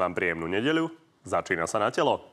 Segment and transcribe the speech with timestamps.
[0.00, 0.88] Prajem vám príjemnú nedeľu.
[1.28, 2.24] Začína sa na telo.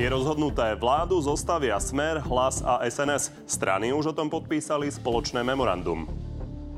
[0.00, 3.36] Je rozhodnuté, vládu zostavia Smer, Hlas a SNS.
[3.44, 6.08] Strany už o tom podpísali spoločné memorandum.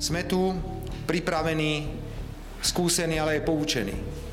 [0.02, 0.58] Sme tu
[1.06, 1.86] pripravení,
[2.58, 4.23] skúsení, ale aj poučení.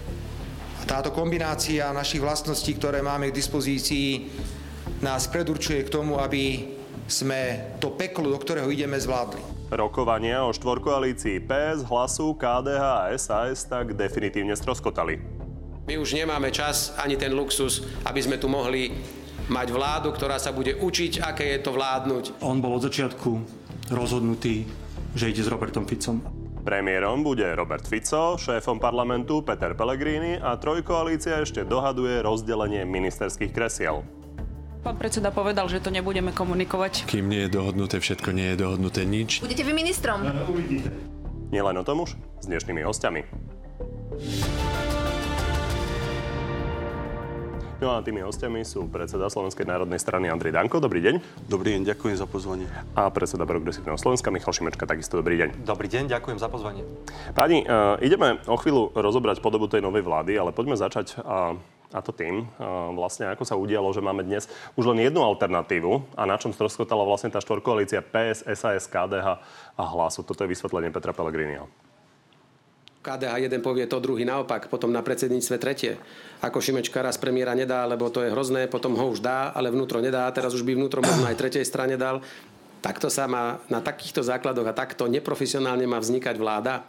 [0.81, 4.33] A táto kombinácia našich vlastností, ktoré máme k dispozícii,
[5.05, 6.73] nás predurčuje k tomu, aby
[7.05, 9.37] sme to peklo, do ktorého ideme, zvládli.
[9.69, 15.21] Rokovania o štvorkoalícii PS, Hlasu, KDH a SAS tak definitívne stroskotali.
[15.85, 18.89] My už nemáme čas ani ten luxus, aby sme tu mohli
[19.53, 22.41] mať vládu, ktorá sa bude učiť, aké je to vládnuť.
[22.41, 23.29] On bol od začiatku
[23.93, 24.65] rozhodnutý,
[25.13, 26.40] že ide s Robertom Ficom.
[26.61, 34.05] Premiérom bude Robert Fico, šéfom parlamentu Peter Pellegrini a trojkoalícia ešte dohaduje rozdelenie ministerských kresiel.
[34.85, 37.09] Pán predseda povedal, že to nebudeme komunikovať.
[37.09, 39.41] Kým nie je dohodnuté všetko, nie je dohodnuté nič.
[39.41, 40.21] Budete vy ministrom?
[41.49, 43.21] Nielen o tom už s dnešnými hostiami.
[47.81, 50.77] No a tými hostiami sú predseda Slovenskej národnej strany Andrej Danko.
[50.77, 51.17] Dobrý deň.
[51.49, 52.69] Dobrý deň, ďakujem za pozvanie.
[52.93, 54.85] A predseda Progresívneho Slovenska Michal Šimečka.
[54.85, 55.65] Takisto dobrý deň.
[55.65, 56.85] Dobrý deň, ďakujem za pozvanie.
[57.33, 61.57] Páni, uh, ideme o chvíľu rozobrať podobu tej novej vlády, ale poďme začať uh,
[61.89, 64.45] a to tým, uh, vlastne ako sa udialo, že máme dnes
[64.77, 69.41] už len jednu alternatívu a na čom stroskotala vlastne tá štvorkoalícia PS, SAS, KDH
[69.73, 70.21] a Hlasu.
[70.21, 71.65] Toto je vysvetlenie Petra Pellegriniho.
[73.01, 75.97] KDH jeden povie to, druhý naopak, potom na predsedníctve tretie.
[76.41, 80.01] Ako Šimečka raz premiéra nedá, lebo to je hrozné, potom ho už dá, ale vnútro
[80.01, 82.25] nedá, teraz už by vnútro možno aj tretej strane dal.
[82.81, 86.81] Takto sa má, na takýchto základoch a takto neprofesionálne má vznikať vláda.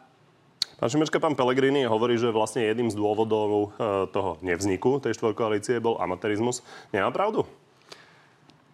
[0.81, 5.79] Pán Šimečka, pán Pellegrini hovorí, že vlastne jedným z dôvodov e, toho nevzniku tej štvorkoalície
[5.79, 6.65] bol amatérizmus.
[6.91, 7.45] Nemá pravdu?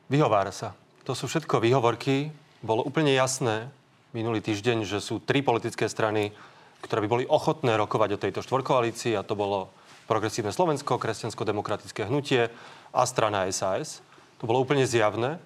[0.09, 0.79] Vyhovára sa.
[1.05, 2.33] To sú všetko výhovorky.
[2.65, 3.69] Bolo úplne jasné
[4.17, 6.33] minulý týždeň, že sú tri politické strany,
[6.81, 9.69] ktoré by boli ochotné rokovať o tejto štvorkoalícii a to bolo
[10.09, 12.49] Progresívne Slovensko, Kresťansko-demokratické hnutie
[12.97, 14.01] a strana SAS.
[14.41, 15.37] To bolo úplne zjavné.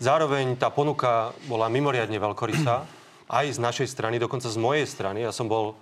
[0.00, 2.88] Zároveň tá ponuka bola mimoriadne veľkorysá
[3.28, 5.28] aj z našej strany, dokonca z mojej strany.
[5.28, 5.76] Ja som bol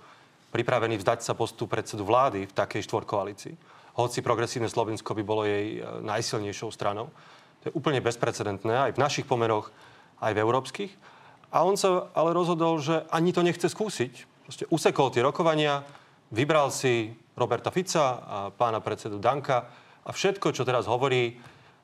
[0.51, 3.55] pripravený vzdať sa postu predsedu vlády v takej štvorkoalícii.
[3.95, 7.07] Hoci Progresívne Slovensko by bolo jej e, najsilnejšou stranou.
[7.63, 9.71] To je úplne bezprecedentné aj v našich pomeroch,
[10.19, 10.91] aj v európskych.
[11.55, 15.87] A on sa ale rozhodol, že ani to nechce skúsiť, proste usekol tie rokovania,
[16.27, 19.69] vybral si Roberta Fica a pána predsedu Danka
[20.01, 21.37] a všetko, čo teraz hovorí,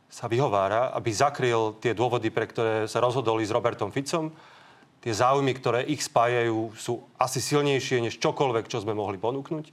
[0.09, 4.33] sa vyhovára, aby zakryl tie dôvody, pre ktoré sa rozhodoli s Robertom Ficom.
[5.01, 9.65] Tie záujmy, ktoré ich spájajú, sú asi silnejšie než čokoľvek, čo sme mohli ponúknuť.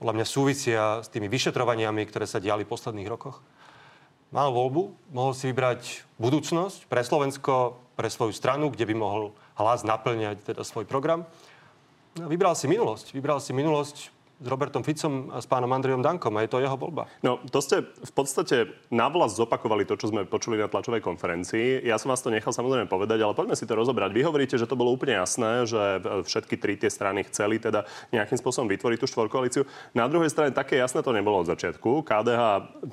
[0.00, 3.40] Podľa mňa súvisia s tými vyšetrovaniami, ktoré sa diali v posledných rokoch.
[4.32, 9.22] Mal voľbu, mohol si vybrať budúcnosť pre Slovensko, pre svoju stranu, kde by mohol
[9.56, 11.24] hlas naplňať teda svoj program.
[12.14, 13.10] No, vybral si minulosť.
[13.10, 16.74] Vybral si minulosť s Robertom Ficom a s pánom Andrejom Dankom a je to jeho
[16.74, 17.06] voľba.
[17.22, 21.86] No, to ste v podstate navlas zopakovali to, čo sme počuli na tlačovej konferencii.
[21.86, 24.10] Ja som vás to nechal samozrejme povedať, ale poďme si to rozobrať.
[24.10, 28.34] Vy hovoríte, že to bolo úplne jasné, že všetky tri tie strany chceli teda nejakým
[28.34, 29.62] spôsobom vytvoriť tú štvorkoalíciu.
[29.94, 32.02] Na druhej strane také jasné to nebolo od začiatku.
[32.02, 32.42] KDH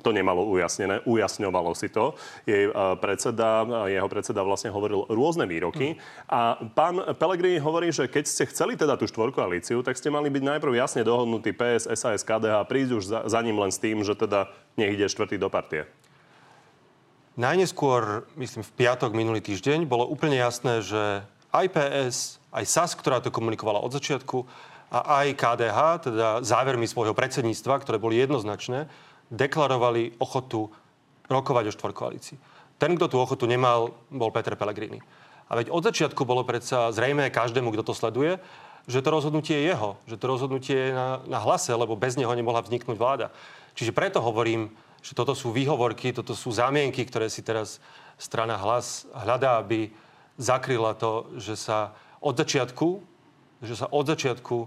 [0.00, 2.14] to nemalo ujasnené, ujasňovalo si to.
[2.46, 2.72] Jej e,
[3.02, 5.98] predseda, jeho predseda vlastne hovoril rôzne výroky.
[6.30, 10.42] A pán Pellegrini hovorí, že keď ste chceli teda tú štvorkoalíciu, tak ste mali byť
[10.46, 14.04] najprv jasne dohodnutí dohodnutý PS, SAS, KDH prísť už za, za ním len s tým,
[14.04, 15.88] že teda nech ide štvrtý do partie?
[17.40, 22.16] Najneskôr, myslím, v piatok minulý týždeň bolo úplne jasné, že aj PS,
[22.52, 24.44] aj SAS, ktorá to komunikovala od začiatku,
[24.92, 25.78] a aj KDH,
[26.12, 28.92] teda závermi svojho predsedníctva, ktoré boli jednoznačné,
[29.32, 30.68] deklarovali ochotu
[31.32, 32.36] rokovať o štvorkoalícii.
[32.76, 35.00] Ten, kto tú ochotu nemal, bol Peter Pellegrini.
[35.48, 38.36] A veď od začiatku bolo predsa zrejme každému, kto to sleduje,
[38.90, 42.32] že to rozhodnutie je jeho, že to rozhodnutie je na, na hlase, lebo bez neho
[42.34, 43.30] nemohla vzniknúť vláda.
[43.78, 47.82] Čiže preto hovorím, že toto sú výhovorky, toto sú zámienky, ktoré si teraz
[48.18, 49.90] strana hlas hľadá, aby
[50.38, 53.02] zakryla to, že sa od začiatku,
[53.62, 54.66] že sa od začiatku e,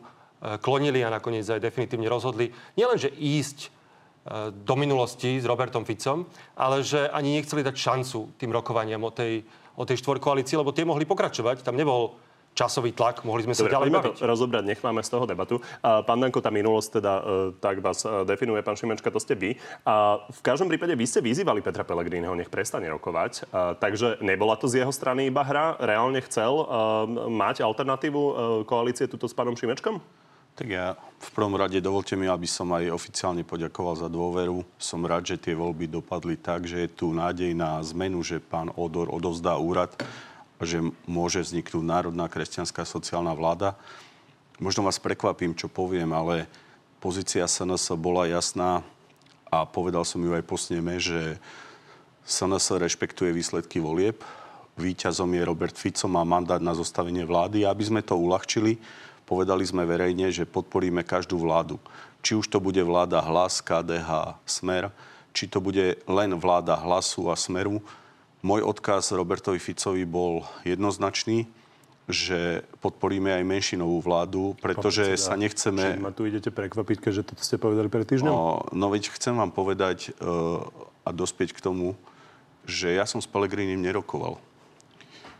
[0.60, 3.68] klonili a nakoniec aj definitívne rozhodli nielenže ísť e,
[4.52, 6.28] do minulosti s Robertom Ficom,
[6.60, 9.44] ale že ani nechceli dať šancu tým rokovaniam o tej,
[9.80, 11.64] o tej štvorkoalícii, lebo tie mohli pokračovať.
[11.64, 12.16] Tam nebol
[12.56, 14.18] časový tlak, mohli sme sa Dobre, ďalej baviť.
[14.24, 15.60] rozobrať, nech máme z toho debatu.
[15.84, 17.24] Pán Danko, tá minulosť teda e,
[17.60, 19.60] tak vás e, definuje, pán Šimečka, to ste vy.
[19.84, 23.52] A v každom prípade vy ste vyzývali Petra Pellegriniho, nech prestane rokovať.
[23.52, 25.76] A, takže nebola to z jeho strany iba hra?
[25.84, 30.00] Reálne chcel a, e, mať alternatívu a, koalície tuto s pánom Šimečkom?
[30.56, 34.64] Tak ja v prvom rade dovolte mi, aby som aj oficiálne poďakoval za dôveru.
[34.80, 38.72] Som rád, že tie voľby dopadli tak, že je tu nádej na zmenu, že pán
[38.80, 39.92] Odor odovzdá úrad
[40.62, 40.80] že
[41.10, 43.76] môže vzniknúť národná kresťanská sociálna vláda.
[44.60, 46.48] Možno vás prekvapím, čo poviem, ale
[47.04, 48.84] pozícia SNS bola jasná
[49.52, 51.36] a povedal som ju aj po sneme, že
[52.24, 54.24] SNS rešpektuje výsledky volieb.
[54.80, 57.64] Výťazom je Robert Fico, má mandát na zostavenie vlády.
[57.64, 58.80] Aby sme to uľahčili,
[59.26, 61.82] Povedali sme verejne, že podporíme každú vládu.
[62.22, 64.94] Či už to bude vláda Hlas, KDH, Smer,
[65.34, 67.82] či to bude len vláda Hlasu a Smeru.
[68.46, 71.50] Môj odkaz Robertovi Ficovi bol jednoznačný,
[72.06, 75.98] že podporíme aj menšinovú vládu, pretože sa nechceme...
[75.98, 78.30] Či ma tu idete prekvapiť, keďže toto ste povedali pred týždňom?
[78.30, 80.62] No, no veď chcem vám povedať uh,
[81.02, 81.98] a dospieť k tomu,
[82.70, 84.38] že ja som s Pelegrínim nerokoval.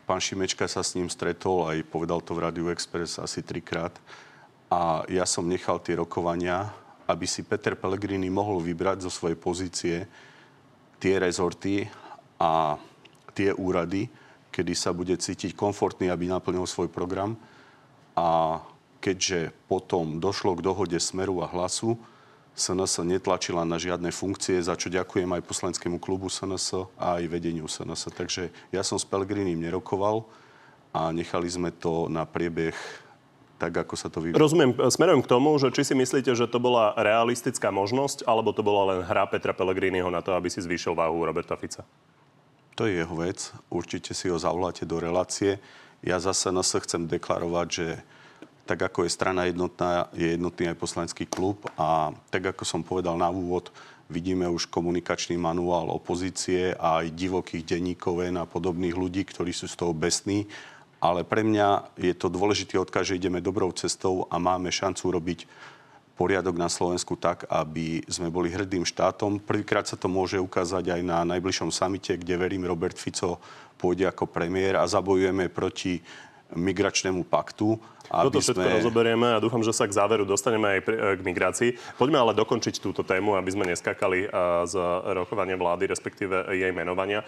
[0.10, 3.94] Pán Šimečka sa s ním stretol, aj povedal to v Radio Express asi trikrát.
[4.66, 6.74] A ja som nechal tie rokovania,
[7.06, 10.10] aby si Peter Pellegrini mohol vybrať zo svojej pozície
[10.98, 11.86] tie rezorty
[12.42, 12.82] a
[13.36, 14.08] tie úrady,
[14.56, 17.36] kedy sa bude cítiť komfortný, aby naplnil svoj program.
[18.16, 18.64] A
[19.04, 22.00] keďže potom došlo k dohode Smeru a Hlasu,
[22.56, 27.68] SNS netlačila na žiadne funkcie, za čo ďakujem aj poslanskému klubu SNS a aj vedeniu
[27.68, 28.16] SNS.
[28.16, 30.24] Takže ja som s Pellegrinim nerokoval
[30.96, 32.72] a nechali sme to na priebeh
[33.60, 34.40] tak, ako sa to vyvíja.
[34.40, 34.72] Rozumiem.
[34.88, 38.96] Smerujem k tomu, že či si myslíte, že to bola realistická možnosť, alebo to bola
[38.96, 41.84] len hra Petra Pellegriniho na to, aby si zvýšil váhu Roberta Fica?
[42.76, 43.56] To je jeho vec.
[43.72, 45.64] Určite si ho zavoláte do relácie.
[46.04, 47.88] Ja zase nás chcem deklarovať, že
[48.68, 53.14] tak ako je strana jednotná, je jednotný aj poslanecký klub a tak ako som povedal
[53.14, 53.70] na úvod,
[54.10, 59.78] vidíme už komunikačný manuál opozície a aj divokých denníkov a podobných ľudí, ktorí sú z
[59.78, 60.50] toho besní.
[60.98, 65.40] Ale pre mňa je to dôležitý odkaz, že ideme dobrou cestou a máme šancu robiť
[66.16, 69.44] poriadok na Slovensku tak, aby sme boli hrdým štátom.
[69.44, 73.38] Prvýkrát sa to môže ukázať aj na najbližšom samite, kde verím Robert Fico
[73.76, 76.00] pôjde ako premiér a zabojujeme proti
[76.54, 77.80] migračnému paktu.
[78.06, 78.78] Aby Toto všetko sme...
[78.78, 80.80] rozoberieme a dúfam, že sa k záveru dostaneme aj
[81.18, 81.74] k migrácii.
[81.98, 84.30] Poďme ale dokončiť túto tému, aby sme neskakali
[84.70, 84.74] z
[85.18, 87.26] rokovania vlády, respektíve jej menovania.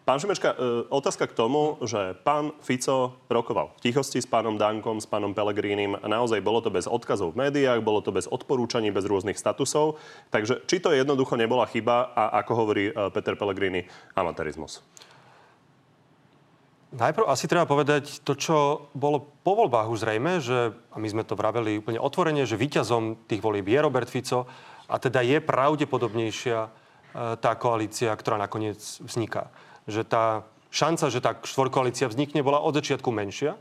[0.00, 0.56] Pán Šimečka,
[0.88, 6.00] otázka k tomu, že pán Fico rokoval v tichosti s pánom Dankom, s pánom Pelegrínim.
[6.00, 10.00] Naozaj bolo to bez odkazov v médiách, bolo to bez odporúčaní, bez rôznych statusov.
[10.32, 13.84] Takže či to jednoducho nebola chyba a ako hovorí Peter Pellegrini,
[14.16, 14.80] amatérizmus?
[16.90, 21.22] Najprv asi treba povedať to, čo bolo po voľbách už zrejme, že, a my sme
[21.22, 24.50] to vraveli úplne otvorene, že víťazom tých volieb je Robert Fico
[24.90, 26.68] a teda je pravdepodobnejšia e,
[27.38, 29.54] tá koalícia, ktorá nakoniec vzniká.
[29.86, 30.42] Že tá
[30.74, 33.54] šanca, že tá štvorkoalícia vznikne, bola od začiatku menšia.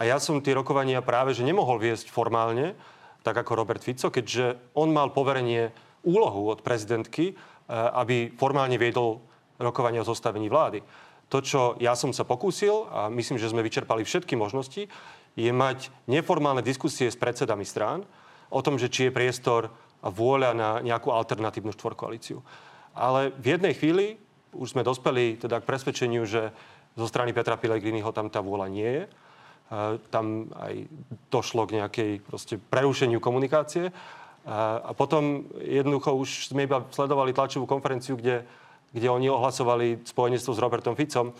[0.00, 2.72] A ja som tie rokovania práve, že nemohol viesť formálne,
[3.20, 5.76] tak ako Robert Fico, keďže on mal poverenie
[6.08, 7.34] úlohu od prezidentky, e,
[8.00, 9.20] aby formálne viedol
[9.60, 10.80] rokovanie o zostavení vlády.
[11.32, 14.84] To, čo ja som sa pokúsil, a myslím, že sme vyčerpali všetky možnosti,
[15.32, 18.04] je mať neformálne diskusie s predsedami strán
[18.52, 19.72] o tom, že či je priestor
[20.04, 22.44] a vôľa na nejakú alternatívnu štvorkoalíciu.
[22.92, 24.20] Ale v jednej chvíli
[24.52, 26.52] už sme dospeli teda k presvedčeniu, že
[26.92, 29.04] zo strany Petra Pilegriniho tam tá vôľa nie je.
[30.12, 30.84] Tam aj
[31.32, 33.88] došlo k nejakej proste prerušeniu komunikácie.
[34.44, 38.44] A potom jednoducho už sme iba sledovali tlačovú konferenciu, kde
[38.92, 41.32] kde oni ohlasovali spojenectvo s Robertom Ficom.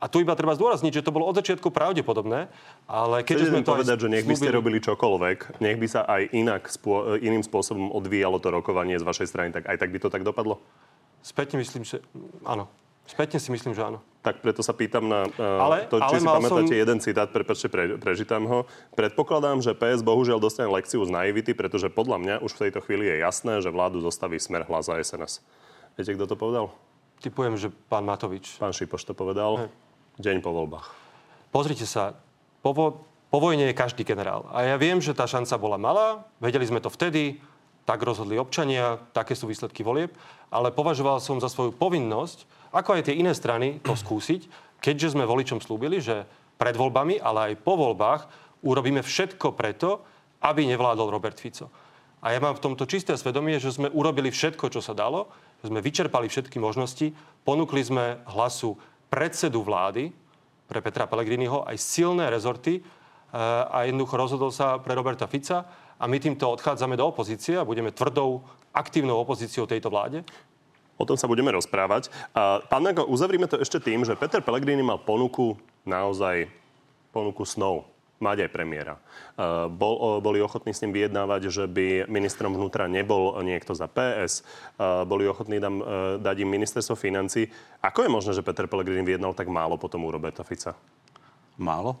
[0.00, 2.48] A tu iba treba zdôrazniť, že to bolo od začiatku pravdepodobné,
[2.88, 6.32] ale keď sme to povedať, že nech by ste robili čokoľvek, nech by sa aj
[6.32, 10.08] inak, spô, iným spôsobom odvíjalo to rokovanie z vašej strany, tak aj tak by to
[10.08, 10.56] tak dopadlo?
[11.20, 12.00] Spätne myslím, že
[12.48, 12.64] áno.
[13.04, 14.00] Spätne si myslím, že áno.
[14.24, 16.80] Tak preto sa pýtam na uh, ale, to, či ale si pamätáte som...
[16.80, 18.58] jeden citát, prepáčte, pre, prežitám ho.
[18.96, 23.04] Predpokladám, že PS bohužiaľ dostane lekciu z naivity, pretože podľa mňa už v tejto chvíli
[23.04, 25.44] je jasné, že vládu zostaví smer hlas a SNS.
[26.00, 26.72] Viete, kto to povedal?
[27.20, 28.56] Typujem, že pán Matovič.
[28.56, 29.60] Pán Šipoš to povedal.
[29.60, 29.68] He.
[30.24, 30.88] Deň po voľbách.
[31.52, 32.16] Pozrite sa,
[32.64, 32.86] po, vo,
[33.28, 34.48] po vojne je každý generál.
[34.56, 37.36] A ja viem, že tá šanca bola malá, vedeli sme to vtedy,
[37.84, 40.16] tak rozhodli občania, také sú výsledky volieb,
[40.48, 44.48] ale považoval som za svoju povinnosť, ako aj tie iné strany, to skúsiť,
[44.80, 46.24] keďže sme voličom slúbili, že
[46.56, 48.28] pred voľbami, ale aj po voľbách
[48.64, 50.04] urobíme všetko preto,
[50.40, 51.68] aby nevládol Robert Fico.
[52.20, 55.32] A ja mám v tomto čisté svedomie, že sme urobili všetko, čo sa dalo,
[55.64, 57.12] sme vyčerpali všetky možnosti,
[57.44, 58.78] ponúkli sme hlasu
[59.12, 60.14] predsedu vlády
[60.70, 62.84] pre Petra Pellegriniho aj silné rezorty eh,
[63.66, 65.66] a jednoducho rozhodol sa pre Roberta Fica
[66.00, 68.40] a my týmto odchádzame do opozície a budeme tvrdou,
[68.72, 70.24] aktívnou opozíciou tejto vláde.
[70.96, 72.12] O tom sa budeme rozprávať.
[72.36, 76.48] A, pán Nago, uzavrime to ešte tým, že Peter Pellegrini mal ponuku naozaj
[77.10, 77.89] ponuku snov
[78.20, 78.94] mať aj premiéra.
[79.34, 84.44] Uh, bol, boli ochotní s ním vyjednávať, že by ministrom vnútra nebol niekto za PS,
[84.76, 87.48] uh, boli ochotní uh, dať im ministerstvo financí.
[87.80, 90.76] Ako je možné, že Peter Pellegrini vyjednal tak málo potom u Roberta Fica?
[91.56, 91.96] Málo?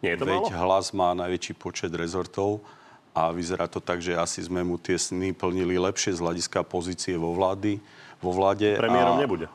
[0.00, 0.56] Nie je to Veď málo?
[0.56, 2.64] hlas má najväčší počet rezortov
[3.12, 7.20] a vyzerá to tak, že asi sme mu tie sny plnili lepšie z hľadiska pozície
[7.20, 7.76] vo, vlády,
[8.24, 8.72] vo vláde.
[8.80, 9.20] Premiérom a...
[9.20, 9.52] nebude.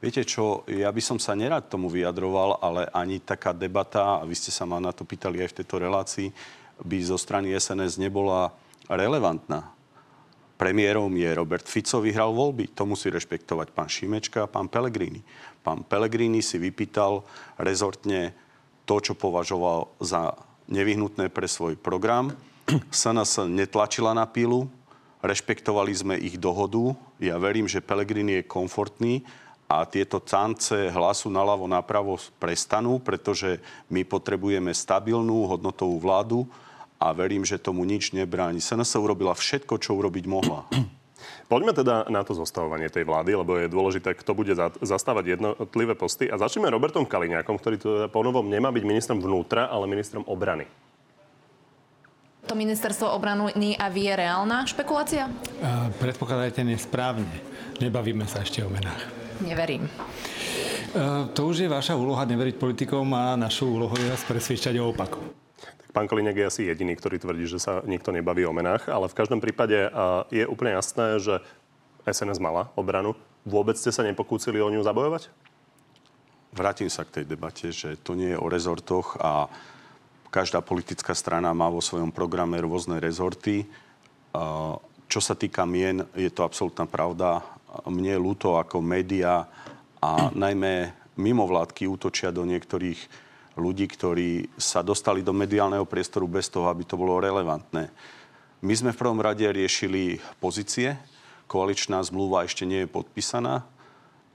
[0.00, 4.32] Viete čo, ja by som sa nerad tomu vyjadroval, ale ani taká debata, a vy
[4.32, 6.28] ste sa ma na to pýtali aj v tejto relácii,
[6.80, 8.48] by zo strany SNS nebola
[8.88, 9.76] relevantná.
[10.56, 12.72] Premiérom je Robert Fico, vyhral voľby.
[12.76, 15.20] To musí rešpektovať pán Šimečka a pán Pellegrini.
[15.60, 17.20] Pán Pellegrini si vypýtal
[17.60, 18.32] rezortne
[18.88, 20.32] to, čo považoval za
[20.68, 22.32] nevyhnutné pre svoj program.
[22.88, 24.68] SNS netlačila na pílu,
[25.20, 26.96] rešpektovali sme ich dohodu.
[27.20, 29.24] Ja verím, že Pellegrini je komfortný
[29.70, 36.42] a tieto tance hlasu naľavo napravo prestanú, pretože my potrebujeme stabilnú hodnotovú vládu
[36.98, 38.58] a verím, že tomu nič nebráni.
[38.58, 40.66] SNS urobila všetko, čo urobiť mohla.
[41.46, 45.94] Poďme teda na to zostavovanie tej vlády, lebo je dôležité, kto bude za, zastávať jednotlivé
[45.94, 46.26] posty.
[46.26, 50.66] A začneme Robertom Kaliňákom, ktorý tu ponovom nemá byť ministrom vnútra, ale ministrom obrany.
[52.50, 55.30] To ministerstvo obrany a vie reálna špekulácia?
[55.62, 57.30] Uh, predpokladajte nesprávne.
[57.78, 59.19] Nebavíme sa ešte o menách.
[59.40, 59.88] Neverím.
[60.90, 64.90] Uh, to už je vaša úloha neveriť politikom a našu úlohu je vás presviečať o
[64.90, 65.22] opaku.
[65.90, 69.16] Pán Kalinek je asi jediný, ktorý tvrdí, že sa nikto nebaví o menách, ale v
[69.16, 71.38] každom prípade uh, je úplne jasné, že
[72.06, 73.14] SNS mala obranu.
[73.46, 75.30] Vôbec ste sa nepokúsili o ňu zabojovať?
[76.50, 79.46] Vrátim sa k tej debate, že to nie je o rezortoch a
[80.34, 83.66] každá politická strana má vo svojom programe rôzne rezorty.
[84.34, 84.74] Uh,
[85.10, 87.42] čo sa týka mien, je to absolútna pravda
[87.86, 89.46] mne ľúto ako média
[90.00, 92.98] a najmä mimovládky útočia do niektorých
[93.60, 97.92] ľudí, ktorí sa dostali do mediálneho priestoru bez toho, aby to bolo relevantné.
[98.60, 100.96] My sme v prvom rade riešili pozície.
[101.48, 103.64] Koaličná zmluva ešte nie je podpísaná.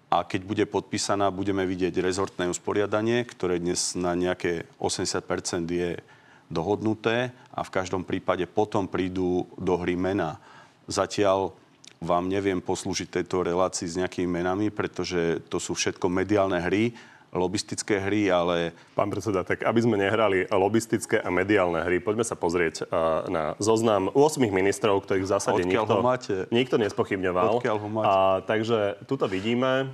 [0.10, 5.98] A keď bude podpísaná, budeme vidieť rezortné usporiadanie, ktoré dnes na nejaké 80% je
[6.48, 10.38] dohodnuté a v každom prípade potom prídu do hry mena.
[10.86, 11.58] Zatiaľ
[12.06, 16.94] vám neviem poslúžiť tejto relácii s nejakými menami, pretože to sú všetko mediálne hry,
[17.36, 18.72] lobistické hry, ale...
[18.96, 23.44] Pán predseda, tak aby sme nehrali lobistické a mediálne hry, poďme sa pozrieť uh, na
[23.60, 26.36] zoznam 8 ministrov, ktorých v zásade Odkiaľ nikto, ho máte?
[26.50, 27.60] nikto nespochybňoval.
[27.60, 28.08] Odkiaľ ho máte?
[28.08, 28.16] A,
[28.48, 29.92] takže tuto vidíme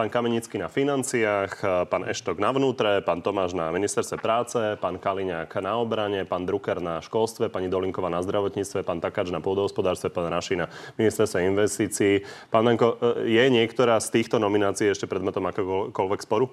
[0.00, 5.52] pán Kamenický na financiách, pán Eštok na vnútre, pán Tomáš na ministerstve práce, pán Kaliňák
[5.60, 10.32] na obrane, pán Drucker na školstve, pani Dolinková na zdravotníctve, pán Takáč na pôdohospodárstve, pán
[10.32, 12.24] Raši na ministerstve investícií.
[12.48, 12.96] Pán Danko,
[13.28, 16.48] je niektorá z týchto nominácií ešte predmetom akokoľvek sporu?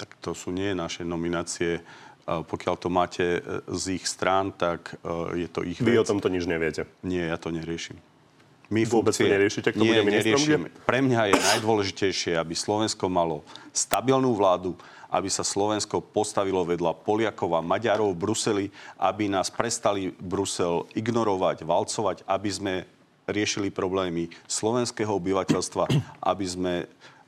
[0.00, 1.84] Tak to sú nie naše nominácie.
[2.24, 3.40] Pokiaľ to máte e,
[3.76, 4.96] z ich strán, tak
[5.36, 6.06] je to ich Vy vec.
[6.06, 6.88] o tomto nič neviete?
[7.04, 8.00] Nie, ja to neriešim.
[8.70, 10.70] My Vôbec to neriešite, kto nie, bude ministrom?
[10.86, 13.42] Pre mňa je najdôležitejšie, aby Slovensko malo
[13.74, 14.78] stabilnú vládu,
[15.10, 21.66] aby sa Slovensko postavilo vedľa Poliakov a Maďarov v Bruseli, aby nás prestali Brusel ignorovať,
[21.66, 22.74] valcovať, aby sme
[23.26, 25.90] riešili problémy slovenského obyvateľstva,
[26.22, 26.74] aby sme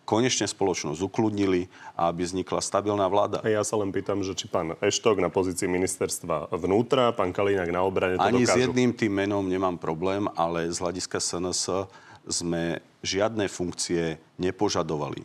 [0.02, 3.38] konečne spoločnosť ukludnili a aby vznikla stabilná vláda.
[3.40, 7.70] A ja sa len pýtam, že či pán Eštok na pozícii ministerstva vnútra, pán Kaliňák
[7.70, 8.58] na obrane to Ani dokážu.
[8.58, 11.86] s jedným tým menom nemám problém, ale z hľadiska SNS
[12.26, 15.22] sme žiadne funkcie nepožadovali.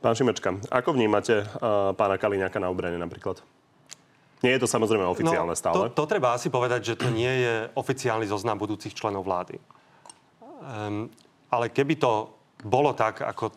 [0.00, 3.44] Pán Šimečka, ako vnímate uh, pána Kaliňáka na obrane napríklad?
[4.40, 5.76] Nie je to samozrejme oficiálne no, stále.
[5.76, 9.60] To, to treba asi povedať, že to nie je oficiálny zoznam budúcich členov vlády.
[10.40, 11.12] Um,
[11.52, 12.32] ale keby to
[12.64, 13.52] bolo tak, ako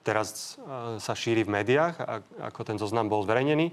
[0.00, 2.00] teraz uh, sa šíri v médiách,
[2.40, 3.72] ako ten zoznam bol zverejnený,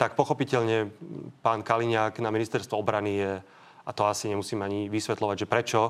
[0.00, 0.90] tak pochopiteľne
[1.44, 3.32] pán Kaliňák na ministerstvo obrany je,
[3.86, 5.80] a to asi nemusím ani vysvetľovať, že prečo,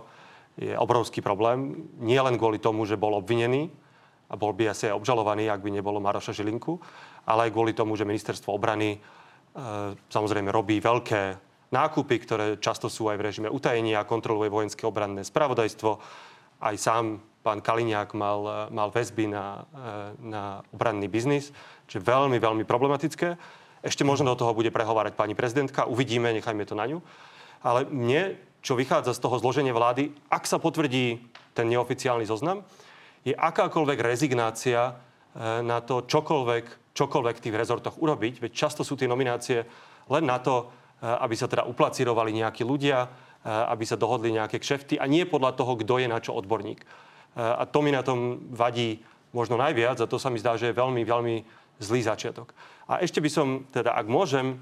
[0.60, 1.88] je obrovský problém.
[1.96, 3.72] Nie len kvôli tomu, že bol obvinený
[4.28, 6.76] a bol by asi aj obžalovaný, ak by nebolo Maroša Žilinku,
[7.24, 8.98] ale aj kvôli tomu, že ministerstvo obrany e,
[9.96, 11.40] samozrejme robí veľké
[11.72, 15.90] nákupy, ktoré často sú aj v režime utajenia, kontroluje vojenské obranné spravodajstvo.
[16.60, 19.66] Aj sám pán Kaliňák mal, mal väzby na,
[20.22, 21.50] na obranný biznis,
[21.90, 23.34] čo je veľmi, veľmi problematické.
[23.82, 25.90] Ešte možno do toho bude prehovárať pani prezidentka.
[25.90, 27.02] Uvidíme, nechajme to na ňu.
[27.66, 31.18] Ale mne, čo vychádza z toho zloženia vlády, ak sa potvrdí
[31.52, 32.62] ten neoficiálny zoznam,
[33.26, 34.98] je akákoľvek rezignácia
[35.62, 38.42] na to čokoľvek, čokoľvek v tých rezortoch urobiť.
[38.42, 39.66] Veď často sú tie nominácie
[40.10, 40.70] len na to,
[41.02, 43.10] aby sa teda uplacírovali nejakí ľudia,
[43.42, 46.86] aby sa dohodli nejaké kšefty a nie podľa toho, kto je na čo odborník.
[47.36, 49.00] A to mi na tom vadí
[49.32, 51.36] možno najviac a to sa mi zdá, že je veľmi, veľmi
[51.80, 52.52] zlý začiatok.
[52.84, 54.60] A ešte by som, teda ak môžem,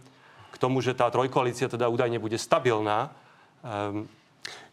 [0.51, 3.11] k tomu, že tá trojkoalícia teda údajne bude stabilná,
[3.63, 4.07] um,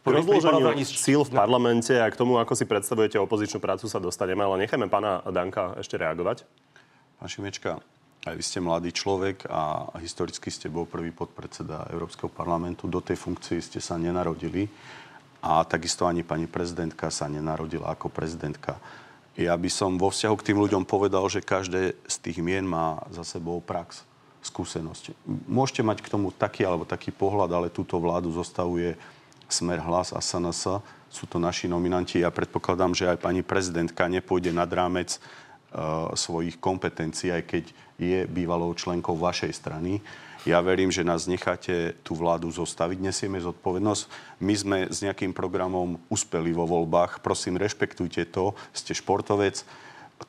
[0.02, 4.40] k rozloženiu síl v parlamente a k tomu, ako si predstavujete opozičnú prácu, sa dostaneme,
[4.40, 6.48] ale nechajme pána Danka ešte reagovať.
[7.20, 7.76] Pán Šimečka,
[8.24, 12.88] aj vy ste mladý človek a historicky ste bol prvý podpredseda Európskeho parlamentu.
[12.88, 14.64] Do tej funkcie ste sa nenarodili
[15.38, 18.78] a takisto ani pani prezidentka sa nenarodila ako prezidentka.
[19.38, 22.98] Ja by som vo vzťahu k tým ľuďom povedal, že každé z tých mien má
[23.14, 24.02] za sebou prax,
[24.42, 25.14] skúsenosť.
[25.46, 28.98] Môžete mať k tomu taký alebo taký pohľad, ale túto vládu zostavuje
[29.46, 30.82] Smer, Hlas a SNS.
[31.08, 32.20] Sú to naši nominanti.
[32.20, 37.64] Ja predpokladám, že aj pani prezidentka nepôjde nad rámec uh, svojich kompetencií, aj keď
[37.98, 40.02] je bývalou členkou vašej strany.
[40.46, 44.02] Ja verím, že nás necháte tú vládu zostaviť, nesieme zodpovednosť.
[44.38, 47.18] My sme s nejakým programom uspeli vo voľbách.
[47.18, 48.54] Prosím, rešpektujte to.
[48.70, 49.66] Ste športovec,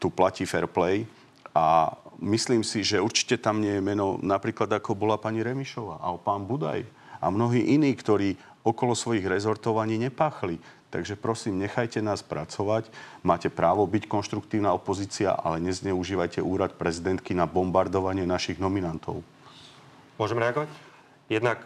[0.01, 1.05] tu platí fair play.
[1.53, 6.13] A myslím si, že určite tam nie je meno napríklad ako bola pani Remišová a
[6.17, 6.85] pán Budaj
[7.19, 10.59] a mnohí iní, ktorí okolo svojich rezortov ani nepáchli.
[10.89, 12.89] Takže prosím, nechajte nás pracovať.
[13.21, 19.21] Máte právo byť konštruktívna opozícia, ale nezneužívajte úrad prezidentky na bombardovanie našich nominantov.
[20.19, 20.67] Môžem reagovať?
[21.31, 21.63] Jednak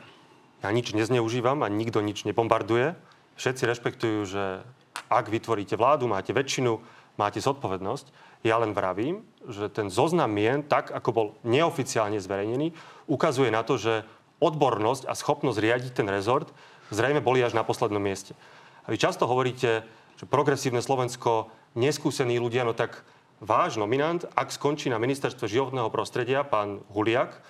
[0.62, 2.94] ja nič nezneužívam a nikto nič nebombarduje.
[3.34, 4.62] Všetci rešpektujú, že
[5.10, 6.78] ak vytvoríte vládu, máte väčšinu,
[7.18, 8.14] máte zodpovednosť.
[8.46, 12.78] Ja len vravím, že ten zoznam mien, tak ako bol neoficiálne zverejnený,
[13.10, 14.06] ukazuje na to, že
[14.38, 16.54] odbornosť a schopnosť riadiť ten rezort
[16.94, 18.38] zrejme boli až na poslednom mieste.
[18.86, 19.82] A vy často hovoríte,
[20.14, 23.02] že progresívne Slovensko, neskúsení ľudia, no tak
[23.42, 27.42] váš nominant, ak skončí na ministerstve životného prostredia, pán Huliak,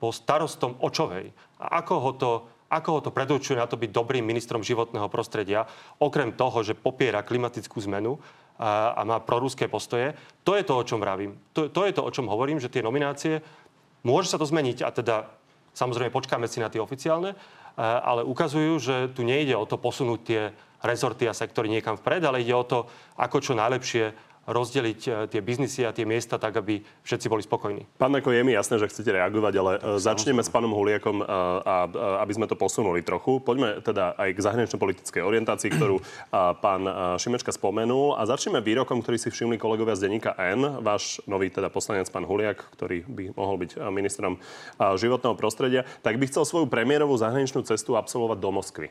[0.00, 1.30] bol starostom Očovej.
[1.60, 2.30] A ako ho to,
[2.72, 5.68] ako ho to predurčuje na to byť dobrým ministrom životného prostredia,
[6.00, 8.16] okrem toho, že popiera klimatickú zmenu
[8.56, 10.16] a, a má proruské postoje.
[10.48, 11.36] To je to, o čom vravím.
[11.52, 13.44] To, to je to, o čom hovorím, že tie nominácie,
[14.00, 15.16] môže sa to zmeniť a teda
[15.76, 17.36] samozrejme počkáme si na tie oficiálne,
[17.80, 20.42] ale ukazujú, že tu nejde o to posunúť tie
[20.80, 22.88] rezorty a sektory niekam vpred, ale ide o to,
[23.20, 24.16] ako čo najlepšie
[24.48, 27.84] rozdeliť e, tie biznisy a tie miesta tak, aby všetci boli spokojní.
[28.00, 31.26] Pán Meko, je mi jasné, že chcete reagovať, ale e, začneme s pánom Huliakom, a,
[31.26, 31.30] e,
[31.64, 31.76] a,
[32.24, 33.38] aby sme to posunuli trochu.
[33.40, 36.00] Poďme teda aj k zahranično-politickej orientácii, ktorú
[36.32, 36.82] a, pán
[37.20, 38.16] Šimečka spomenul.
[38.16, 40.80] A začneme výrokom, ktorý si všimli kolegovia z denníka N.
[40.80, 44.40] Váš nový teda poslanec, pán Huliak, ktorý by mohol byť ministrom
[44.80, 48.88] životného prostredia, tak by chcel svoju premiérovú zahraničnú cestu absolvovať do Moskvy.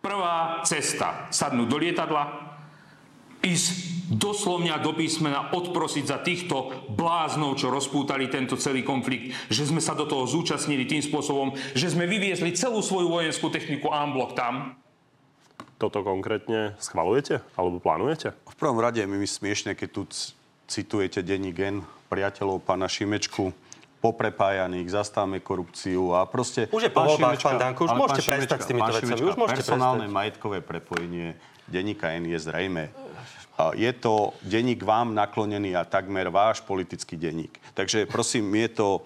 [0.00, 1.28] Prvá cesta.
[1.28, 2.56] Sadnúť do lietadla,
[3.40, 3.68] ísť
[4.10, 9.94] doslovne do písmena odprosiť za týchto bláznov, čo rozpútali tento celý konflikt, že sme sa
[9.94, 14.74] do toho zúčastnili tým spôsobom, že sme vyviezli celú svoju vojenskú techniku Amblok tam.
[15.80, 18.36] Toto konkrétne schvalujete alebo plánujete?
[18.44, 20.02] V prvom rade mi smiešne, keď tu
[20.68, 21.80] citujete denní gen
[22.12, 23.54] priateľov pána Šimečku,
[24.00, 26.66] poprepájaných, zastavme korupciu a proste...
[26.72, 29.20] Už je po voľbách, pán Danko, už môžete prestať s týmito vecami.
[29.22, 30.18] Už môžete personálne prestať.
[30.18, 31.36] majetkové prepojenie
[31.68, 32.90] denníka N je zrejme.
[33.76, 37.52] Je to denník vám naklonený a takmer váš politický denník.
[37.76, 39.00] Takže prosím, je to e,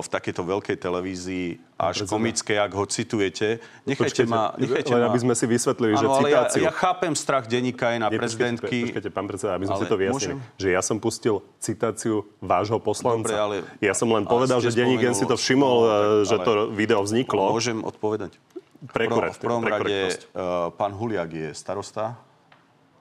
[0.00, 1.46] v takejto veľkej televízii
[1.82, 3.58] až komické, ak ho citujete.
[3.82, 4.54] Nechajte ma...
[4.54, 5.10] Nechajte ma...
[5.10, 6.62] aby sme si vysvetlili, že citáciu...
[6.62, 8.78] Ja, ja chápem strach denníka aj na Nie, prezidentky.
[8.86, 10.38] Počkajte, pán predseda, aby sme si to vyjasnili.
[10.38, 10.60] Môžem?
[10.62, 13.34] Že ja som pustil citáciu vášho poslanca.
[13.34, 16.52] Dobre, ale, ja som len povedal, že denník si to všimol, no, tak, že to
[16.70, 17.50] video vzniklo.
[17.50, 18.38] Môžem odpovedať?
[18.82, 22.18] Pre v prvom rade, uh, pán Huliak je starosta,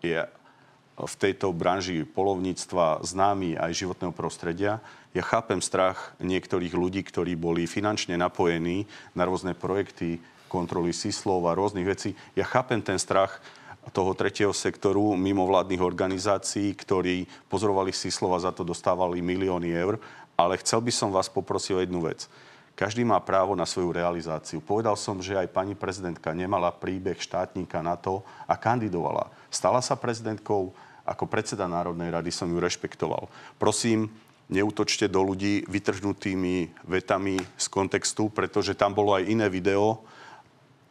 [0.02, 0.26] je
[0.98, 4.84] v tejto branži polovníctva známy aj životného prostredia.
[5.12, 11.56] Ja chápem strach niektorých ľudí, ktorí boli finančne napojení na rôzne projekty, kontroly síslov a
[11.56, 12.12] rôznych vecí.
[12.36, 13.40] Ja chápem ten strach
[13.90, 19.98] toho tretieho sektoru mimovládnych organizácií, ktorí pozorovali síslov a za to dostávali milióny eur.
[20.38, 22.30] Ale chcel by som vás poprosiť o jednu vec.
[22.82, 24.58] Každý má právo na svoju realizáciu.
[24.58, 29.30] Povedal som, že aj pani prezidentka nemala príbeh štátnika na to a kandidovala.
[29.54, 30.74] Stala sa prezidentkou,
[31.06, 33.30] ako predseda Národnej rady som ju rešpektoval.
[33.62, 34.10] Prosím,
[34.50, 40.02] neutočte do ľudí vytrhnutými vetami z kontextu, pretože tam bolo aj iné video,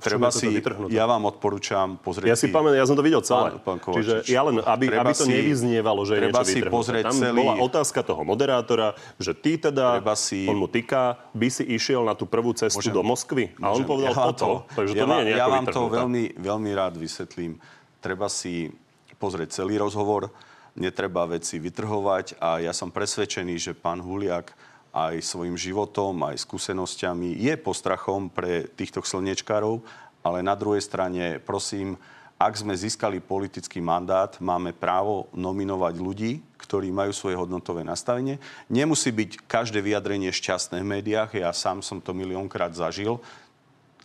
[0.00, 0.48] Treba si,
[0.88, 3.60] ja vám odporúčam pozrieť Ja si pamätám, ja som to videl celé.
[3.60, 7.04] Pán, pán Čiže ja len, aby, aby to si, nevyznievalo, že je niečo si pozrieť
[7.12, 7.38] Tam celý...
[7.44, 10.48] bola otázka toho moderátora, že ty teda, si...
[10.48, 13.44] on mu týka, by si išiel na tú prvú cestu môžem, do Moskvy.
[13.60, 14.64] A on povedal ja toto.
[14.72, 17.60] Takže ja to nie je Ja vám to veľmi, veľmi rád vysvetlím.
[18.00, 18.72] Treba si
[19.20, 20.32] pozrieť celý rozhovor,
[20.78, 24.56] netreba veci vytrhovať a ja som presvedčený, že pán Huliak
[24.90, 29.82] aj svojim životom, aj skúsenosťami je postrachom pre týchto slnečkárov,
[30.26, 31.94] ale na druhej strane prosím,
[32.40, 38.40] ak sme získali politický mandát, máme právo nominovať ľudí, ktorí majú svoje hodnotové nastavenie.
[38.72, 43.20] Nemusí byť každé vyjadrenie šťastné v médiách, ja sám som to miliónkrát zažil,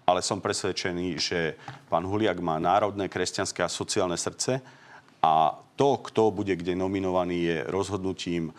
[0.05, 1.57] ale som presvedčený, že
[1.89, 4.61] pán Huliak má národné, kresťanské a sociálne srdce
[5.23, 8.53] a to, kto bude kde nominovaný, je rozhodnutím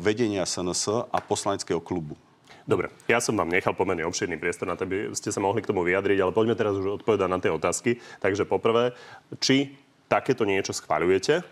[0.00, 2.16] vedenia SNS a poslaneckého klubu.
[2.62, 5.68] Dobre, ja som vám nechal pomerne obširný priestor na to, aby ste sa mohli k
[5.74, 7.98] tomu vyjadriť, ale poďme teraz už odpovedať na tie otázky.
[8.22, 8.94] Takže poprvé,
[9.42, 9.74] či
[10.06, 11.42] takéto niečo schváľujete?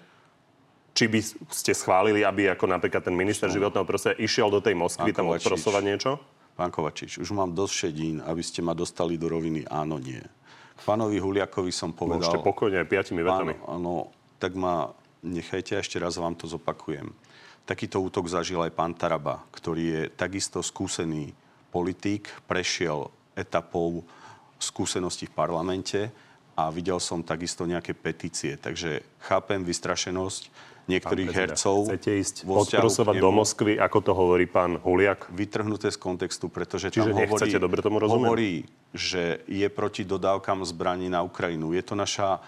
[0.95, 5.11] Či by ste schválili, aby ako napríklad ten minister životného prostredia išiel do tej Moskvy
[5.11, 6.11] tam odprosovať niečo?
[6.55, 10.21] Pán Kovačič, už mám dosť šedín, aby ste ma dostali do roviny áno, nie.
[10.81, 12.27] Pánovi Huliakovi som povedal...
[12.27, 13.55] Môžete pokojne aj piatimi vetami.
[13.65, 13.95] Áno, áno,
[14.43, 17.13] tak ma nechajte, ešte raz vám to zopakujem.
[17.71, 21.31] Takýto útok zažil aj pán Taraba, ktorý je takisto skúsený
[21.71, 23.07] politík, prešiel
[23.39, 24.03] etapou
[24.59, 26.11] skúseností v parlamente
[26.59, 28.59] a videl som takisto nejaké petície.
[28.59, 30.51] Takže chápem vystrašenosť
[30.91, 31.95] niektorých hercov.
[31.95, 35.31] Chcete ísť odprosovať do Moskvy, ako to hovorí pán Huliak?
[35.31, 38.19] Vytrhnuté z kontextu, pretože Čiže tam hovorí, dobre tomu rozumiem?
[38.27, 38.53] hovorí,
[38.91, 41.71] že je proti dodávkam zbraní na Ukrajinu.
[41.71, 42.43] Je to naša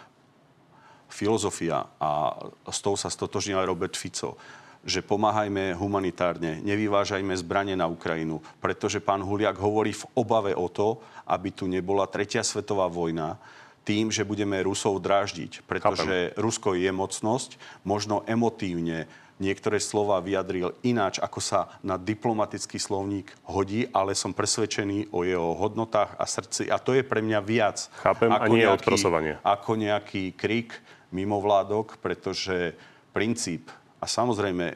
[1.06, 2.34] filozofia a
[2.66, 4.34] s tou sa stotožnil aj Robert Fico
[4.82, 10.98] že pomáhajme humanitárne, nevyvážajme zbranie na Ukrajinu, pretože pán Huliak hovorí v obave o to,
[11.26, 13.38] aby tu nebola tretia svetová vojna,
[13.82, 16.38] tým, že budeme Rusov dráždiť, pretože Chápem.
[16.38, 19.10] Rusko je mocnosť, možno emotívne
[19.42, 25.58] niektoré slova vyjadril ináč, ako sa na diplomatický slovník hodí, ale som presvedčený o jeho
[25.58, 26.70] hodnotách a srdci.
[26.70, 27.90] A to je pre mňa viac.
[28.06, 29.32] Chápem, ako a nie nejaký, odprosovanie.
[29.42, 30.78] Ako nejaký krik
[31.10, 32.78] mimovládok, pretože
[33.10, 33.68] princíp
[34.02, 34.74] a samozrejme,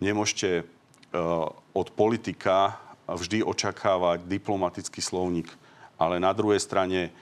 [0.00, 5.52] nemôžete uh, od politika vždy očakávať diplomatický slovník.
[6.00, 7.12] Ale na druhej strane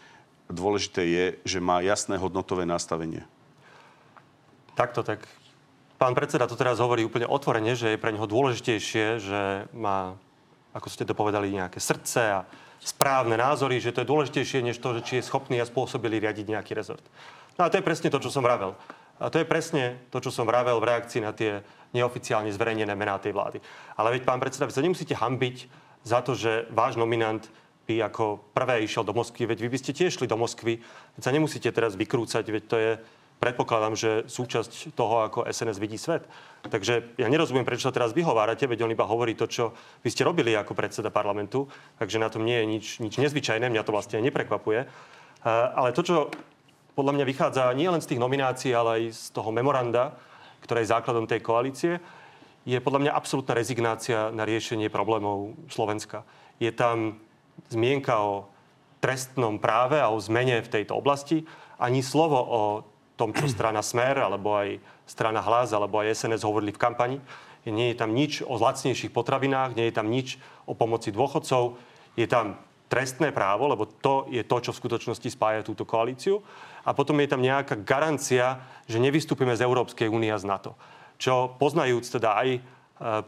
[0.47, 3.27] dôležité je, že má jasné hodnotové nastavenie.
[4.79, 5.27] Takto, tak
[5.99, 9.41] pán predseda to teraz hovorí úplne otvorene, že je pre neho dôležitejšie, že
[9.75, 10.15] má,
[10.73, 12.47] ako ste to povedali, nejaké srdce a
[12.81, 16.49] správne názory, že to je dôležitejšie než to, že či je schopný a spôsobili riadiť
[16.49, 17.05] nejaký rezort.
[17.61, 18.73] No a to je presne to, čo som vravel.
[19.21, 21.61] A to je presne to, čo som vravel v reakcii na tie
[21.93, 23.61] neoficiálne zverejnené mená tej vlády.
[24.01, 25.57] Ale veď, pán predseda, vy sa nemusíte hambiť
[26.03, 27.45] za to, že váš nominant
[27.85, 30.81] by ako prvé išiel do Moskvy, veď vy by ste tiež šli do Moskvy,
[31.19, 32.91] veď sa nemusíte teraz vykrúcať, veď to je,
[33.43, 36.25] predpokladám, že súčasť toho, ako SNS vidí svet.
[36.63, 39.75] Takže ja nerozumiem, prečo sa teraz vyhovárate, veď on iba hovorí to, čo
[40.07, 41.67] vy ste robili ako predseda parlamentu,
[41.99, 44.87] takže na tom nie je nič, nič nezvyčajné, mňa to vlastne neprekvapuje.
[45.49, 46.17] Ale to, čo
[46.95, 50.17] podľa mňa vychádza nie len z tých nominácií, ale aj z toho memoranda,
[50.65, 52.03] ktoré je základom tej koalície,
[52.69, 56.29] je podľa mňa absolútna rezignácia na riešenie problémov Slovenska.
[56.61, 57.17] Je tam
[57.73, 58.47] zmienka o
[59.01, 61.49] trestnom práve a o zmene v tejto oblasti.
[61.81, 62.63] Ani slovo o
[63.17, 64.77] tom, čo strana Smer, alebo aj
[65.09, 67.17] strana Hlas, alebo aj SNS hovorili v kampani.
[67.65, 71.77] Nie je tam nič o zlacnejších potravinách, nie je tam nič o pomoci dôchodcov.
[72.17, 76.41] Je tam trestné právo, lebo to je to, čo v skutočnosti spája túto koalíciu.
[76.85, 80.75] A potom je tam nejaká garancia, že nevystúpime z Európskej únie a z NATO.
[81.21, 82.61] Čo poznajúc teda aj e,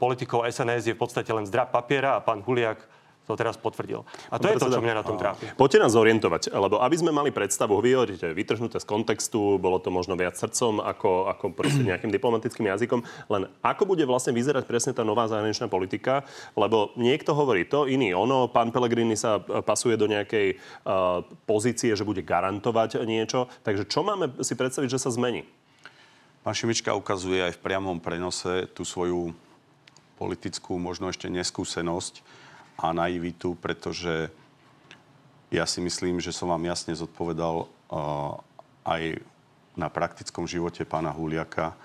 [0.01, 2.81] politikov SNS je v podstate len zdrab papiera a pán Huliak
[3.23, 4.03] to teraz potvrdil.
[4.35, 5.55] A to je to, čo mňa na tom trápi.
[5.55, 9.95] Poďte nás zorientovať, lebo aby sme mali predstavu, vy hovoríte vytrhnuté z kontextu, bolo to
[9.95, 14.93] možno viac srdcom ako, ako proste nejakým diplomatickým jazykom, len ako bude vlastne vyzerať presne
[14.93, 16.27] tá nová zahraničná politika,
[16.59, 22.07] lebo niekto hovorí to, iný ono, pán Pellegrini sa pasuje do nejakej uh, pozície, že
[22.07, 25.47] bude garantovať niečo, takže čo máme si predstaviť, že sa zmení?
[26.43, 29.31] Pán Šimička ukazuje aj v priamom prenose tú svoju
[30.19, 32.42] politickú, možno ešte neskúsenosť
[32.79, 34.31] a naivitu, pretože
[35.53, 38.41] ja si myslím, že som vám jasne zodpovedal uh,
[38.89, 39.21] aj
[39.77, 41.77] na praktickom živote pána Huliaka,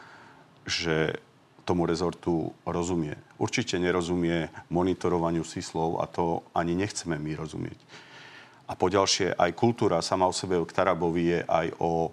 [0.68, 1.20] že
[1.68, 3.20] tomu rezortu rozumie.
[3.36, 7.80] Určite nerozumie monitorovaniu síslov a to ani nechceme my rozumieť.
[8.68, 12.12] A poďalšie, aj kultúra sama o sebe k Tarabovi je aj o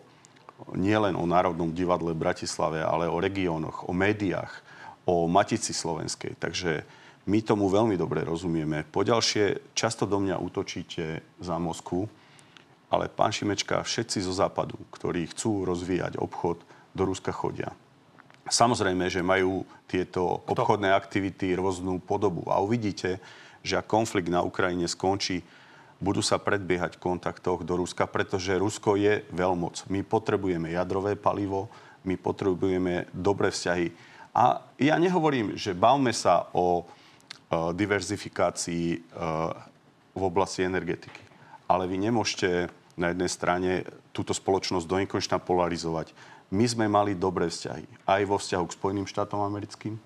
[0.74, 4.62] nielen o Národnom divadle v Bratislave, ale o regiónoch, o médiách,
[5.06, 6.38] o Matici Slovenskej.
[6.38, 6.86] Takže
[7.24, 8.84] my tomu veľmi dobre rozumieme.
[8.84, 12.04] Poďalšie, často do mňa útočíte za Moskvu,
[12.92, 16.60] ale pán Šimečka, všetci zo západu, ktorí chcú rozvíjať obchod,
[16.94, 17.74] do Ruska chodia.
[18.46, 20.62] Samozrejme, že majú tieto Kto?
[20.62, 22.46] obchodné aktivity rôznu podobu.
[22.46, 23.18] A uvidíte,
[23.66, 25.42] že ak konflikt na Ukrajine skončí,
[25.98, 29.88] budú sa predbiehať v kontaktoch do Ruska, pretože Rusko je veľmoc.
[29.90, 31.72] My potrebujeme jadrové palivo,
[32.04, 33.90] my potrebujeme dobré vzťahy.
[34.36, 36.84] A ja nehovorím, že bavme sa o
[37.74, 38.86] diverzifikácii
[40.14, 41.22] v oblasti energetiky.
[41.66, 43.70] Ale vy nemôžete na jednej strane
[44.14, 46.14] túto spoločnosť do nekonečna polarizovať.
[46.54, 48.06] My sme mali dobré vzťahy.
[48.06, 49.98] Aj vo vzťahu k Spojeným štátom americkým,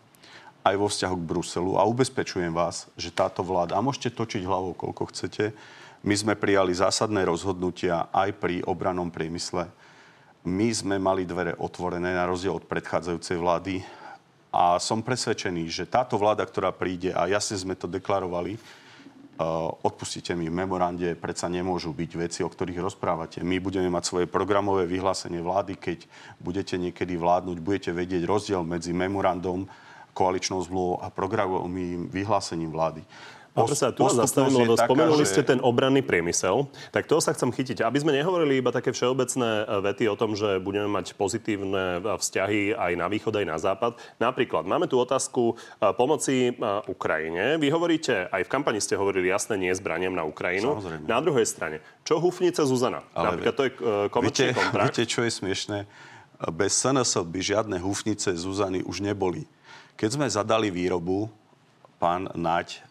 [0.65, 1.73] aj vo vzťahu k Bruselu.
[1.77, 5.53] A ubezpečujem vás, že táto vláda, a môžete točiť hlavou koľko chcete,
[6.07, 9.67] my sme prijali zásadné rozhodnutia aj pri obranom priemysle.
[10.47, 13.83] My sme mali dvere otvorené na rozdiel od predchádzajúcej vlády
[14.49, 18.57] a som presvedčený, že táto vláda, ktorá príde, a jasne sme to deklarovali,
[19.39, 23.39] Uh, odpustite mi, v memorande predsa nemôžu byť veci, o ktorých rozprávate.
[23.47, 26.11] My budeme mať svoje programové vyhlásenie vlády, keď
[26.43, 29.63] budete niekedy vládnuť, budete vedieť rozdiel medzi memorandom,
[30.11, 33.07] koaličnou zmluvou a programovým vyhlásením vlády.
[33.59, 35.31] Pán predseda, tu zastavím, lebo taká, spomenuli že...
[35.35, 36.71] ste ten obranný priemysel.
[36.95, 37.83] Tak toho sa chcem chytiť.
[37.83, 42.15] Aby sme nehovorili iba také všeobecné e, vety o tom, že budeme mať pozitívne e,
[42.17, 43.99] vzťahy aj na východ, aj na západ.
[44.23, 46.55] Napríklad, máme tu otázku e, pomoci
[46.87, 47.59] Ukrajine.
[47.59, 50.79] Vy hovoríte, aj v kampani ste hovorili jasné nie zbraniam na Ukrajinu.
[50.79, 51.05] Samozrejme.
[51.11, 53.03] Na druhej strane, čo hufnice Zuzana?
[53.13, 53.73] Ale Napríklad to je
[54.09, 54.87] komerčný viete, kontrakt.
[54.95, 55.79] Viete, čo je smiešné?
[56.55, 59.43] Bez SNS by žiadne hufnice Zuzany už neboli.
[59.99, 61.27] Keď sme zadali výrobu,
[61.99, 62.87] pán Naď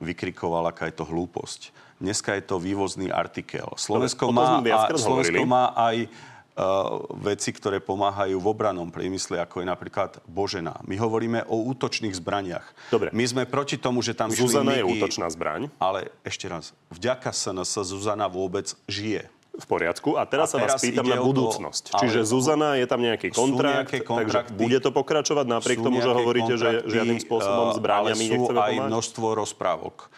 [0.00, 1.70] vykrikoval, aká je to hlúposť.
[2.00, 3.68] Dneska je to vývozný artikel.
[3.76, 9.66] Slovensko, má, a, Slovensko má aj uh, veci, ktoré pomáhajú v obranom priemysle, ako je
[9.68, 10.80] napríklad Božena.
[10.88, 12.64] My hovoríme o útočných zbraniach.
[12.88, 13.12] Dobre.
[13.12, 15.68] My sme proti tomu, že tam Zuzana je útočná zbraň.
[15.76, 19.28] Ale ešte raz, vďaka SNS Zuzana vôbec žije.
[19.60, 20.16] V poriadku.
[20.16, 21.92] A teraz, a teraz sa vás pýtam na budúcnosť.
[21.92, 26.56] To, Čiže Zuzana, je tam nejaký kontrakt, takže bude to pokračovať napriek tomu, že hovoríte,
[26.56, 28.80] že žiadnym spôsobom zbráňami nechceme pomáhať?
[28.80, 30.08] Aj množstvo rozprávok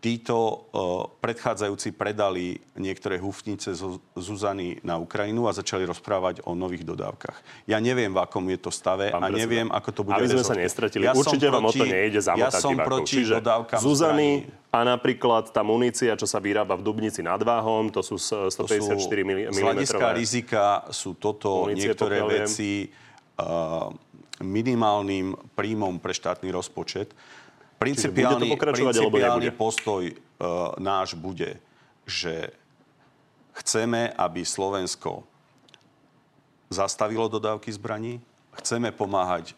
[0.00, 0.58] títo uh,
[1.20, 7.68] predchádzajúci predali niektoré húfnice zo Zuzany na Ukrajinu a začali rozprávať o nových dodávkach.
[7.68, 10.44] Ja neviem, v akom je to stave Pán a neviem, ako to bude Aby sme
[10.44, 11.04] sa nestratili.
[11.04, 12.88] Ja Určite vám proti, o to nejde zamotať Ja som divákov.
[12.88, 14.72] proti Čiže dodávkam Zuzany zbraní.
[14.72, 19.52] a napríklad tá munícia, čo sa vyrába v Dubnici nad Váhom, to sú 154 mm.
[19.52, 23.92] Z hľadiska rizika sú toto munície, niektoré veci uh,
[24.40, 27.12] minimálnym príjmom pre štátny rozpočet.
[27.80, 31.56] Principiálny, principiálny postoj uh, náš bude,
[32.04, 32.52] že
[33.56, 35.24] chceme, aby Slovensko
[36.68, 38.20] zastavilo dodávky zbraní,
[38.60, 39.56] chceme pomáhať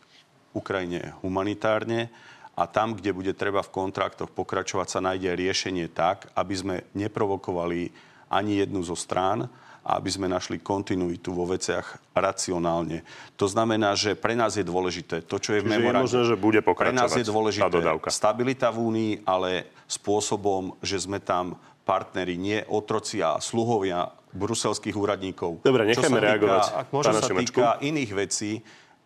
[0.55, 2.15] Ukrajine humanitárne
[2.55, 7.91] a tam, kde bude treba v kontraktoch pokračovať, sa nájde riešenie tak, aby sme neprovokovali
[8.31, 9.51] ani jednu zo strán,
[9.83, 13.03] a aby sme našli kontinuitu vo veciach racionálne.
[13.35, 16.07] To znamená, že pre nás je dôležité to, čo je Čiže v memorande.
[16.07, 17.77] je možné, že bude pokračovať Pre nás je dôležité
[18.15, 25.67] stabilita v Únii, ale spôsobom, že sme tam partneri, nie otroci a sluhovia bruselských úradníkov.
[25.67, 26.63] Dobre, nechajme reagovať.
[26.73, 28.63] Ak môže sa týka iných vecí,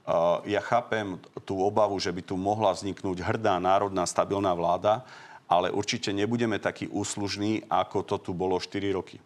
[0.07, 1.17] uh, ja chápem
[1.49, 5.03] tú obavu, že by tu mohla vzniknúť hrdá národná stabilná vláda,
[5.49, 9.19] ale určite nebudeme takí úslužní, ako to tu bolo 4 roky.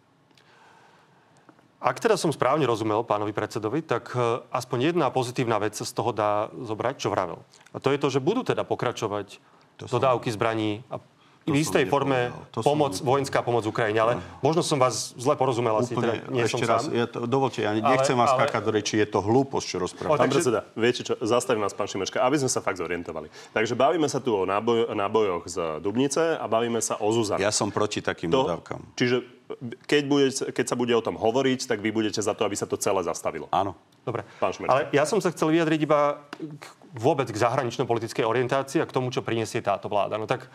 [1.81, 6.13] Ak teda som správne rozumel pánovi predsedovi, tak e, aspoň jedna pozitívna vec z toho
[6.13, 7.41] dá zobrať, čo vravel.
[7.73, 9.41] A to je to, že budú teda pokračovať
[9.81, 11.01] to dodávky zbraní a
[11.41, 13.05] v istej forme pomoc, som...
[13.05, 13.97] vojenská pomoc Ukrajine.
[13.97, 14.21] Ale no.
[14.45, 16.93] možno som vás zle porozumel asi, teda nie ešte som raz, sám.
[16.93, 18.37] Ja to, dovolte, ja nechcem ale, vás ale...
[18.45, 20.21] skákať do reči, je to hlúposť, čo rozprávate.
[20.21, 20.37] Pán takže...
[20.37, 23.33] predseda, viete čo, zastavím vás, pán Šimečka, aby sme sa fakt zorientovali.
[23.57, 27.41] Takže bavíme sa tu o náboj, nábojoch z Dubnice a bavíme sa o Zuzane.
[27.41, 28.93] Ja som proti takým to, dodávkam.
[28.93, 29.41] Čiže
[29.89, 32.69] keď, bude, keď sa bude o tom hovoriť, tak vy budete za to, aby sa
[32.69, 33.49] to celé zastavilo.
[33.51, 33.75] Áno.
[34.01, 34.25] Dobre.
[34.41, 38.95] Pán Ale ja som sa chcel vyjadriť iba k, vôbec k zahranično-politickej orientácii a k
[38.95, 40.17] tomu, čo prinesie táto vláda.
[40.17, 40.49] No tak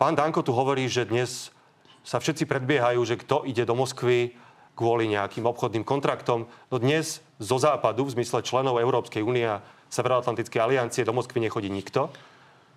[0.00, 1.52] Pán Danko tu hovorí, že dnes
[2.08, 4.32] sa všetci predbiehajú, že kto ide do Moskvy
[4.72, 6.48] kvôli nejakým obchodným kontraktom.
[6.72, 9.60] No dnes zo západu, v zmysle členov Európskej únie a
[9.92, 12.08] Severoatlantickej aliancie, do Moskvy nechodí nikto.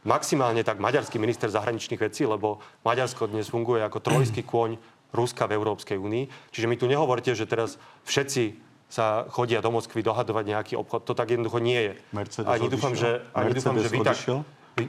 [0.03, 4.75] Maximálne tak maďarský minister zahraničných vecí, lebo Maďarsko dnes funguje ako trojský kôň
[5.15, 6.51] Ruska v Európskej únii.
[6.51, 8.59] Čiže mi tu nehovorte, že teraz všetci
[8.91, 11.07] sa chodia do Moskvy dohadovať nejaký obchod.
[11.07, 11.93] To tak jednoducho nie je.
[12.12, 14.19] Mercedes ani dúfam, že, ani dúfam, že vy tak,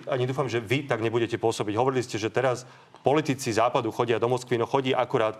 [0.08, 1.74] ani dúfam, že vy tak nebudete pôsobiť.
[1.76, 2.64] Hovorili ste, že teraz
[3.04, 5.36] politici západu chodia do Moskvy, no chodí akurát,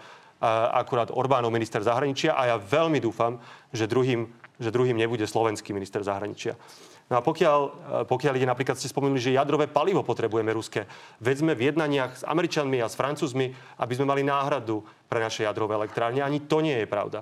[0.73, 3.41] akurát Orbánov minister zahraničia a ja veľmi dúfam,
[3.73, 4.29] že druhým,
[4.61, 6.61] že druhým nebude slovenský minister zahraničia.
[7.05, 7.61] No a pokiaľ,
[8.09, 10.89] pokiaľ ide napríklad, ste spomenuli, že jadrové palivo potrebujeme ruské.
[11.21, 15.45] Veď sme v jednaniach s Američanmi a s Francúzmi, aby sme mali náhradu pre naše
[15.45, 16.25] jadrové elektrárne.
[16.25, 17.21] Ani to nie je pravda.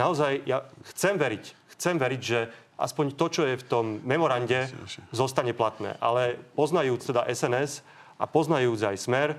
[0.00, 1.44] Naozaj, ja chcem veriť,
[1.76, 4.70] chcem veriť, že aspoň to, čo je v tom memorande,
[5.10, 5.98] zostane platné.
[5.98, 7.82] Ale poznajúc teda SNS
[8.16, 9.38] a poznajúc aj Smer eh,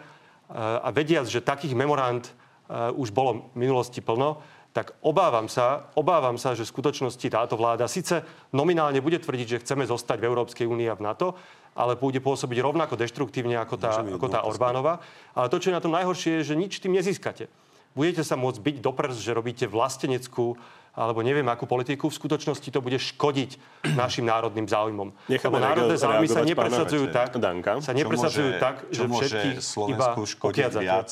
[0.60, 6.38] a vediac, že takých memorand eh, už bolo v minulosti plno, tak obávam sa, obávam
[6.38, 8.22] sa, že v skutočnosti táto vláda síce
[8.54, 11.34] nominálne bude tvrdiť, že chceme zostať v Európskej únii a v NATO,
[11.74, 15.02] ale bude pôsobiť rovnako deštruktívne ako tá, ako tá Orbánova.
[15.34, 17.50] Ale to, čo je na tom najhoršie, je, že nič tým nezískate.
[17.94, 20.58] Budete sa môcť byť do prs, že robíte vlasteneckú
[21.00, 23.56] alebo neviem akú politiku, v skutočnosti to bude škodiť
[23.96, 25.16] našim národným záujmom.
[25.32, 27.80] Necháme Lebo národné záujmy sa nepresadzujú tak, Danka.
[27.80, 31.10] sa nepresadzujú môže- tak, čo že môže všetkých iba Slovensku škodiť viac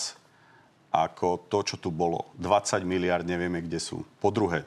[0.91, 2.31] ako to, čo tu bolo.
[2.39, 4.01] 20 miliard, nevieme, kde sú.
[4.17, 4.63] Po druhé,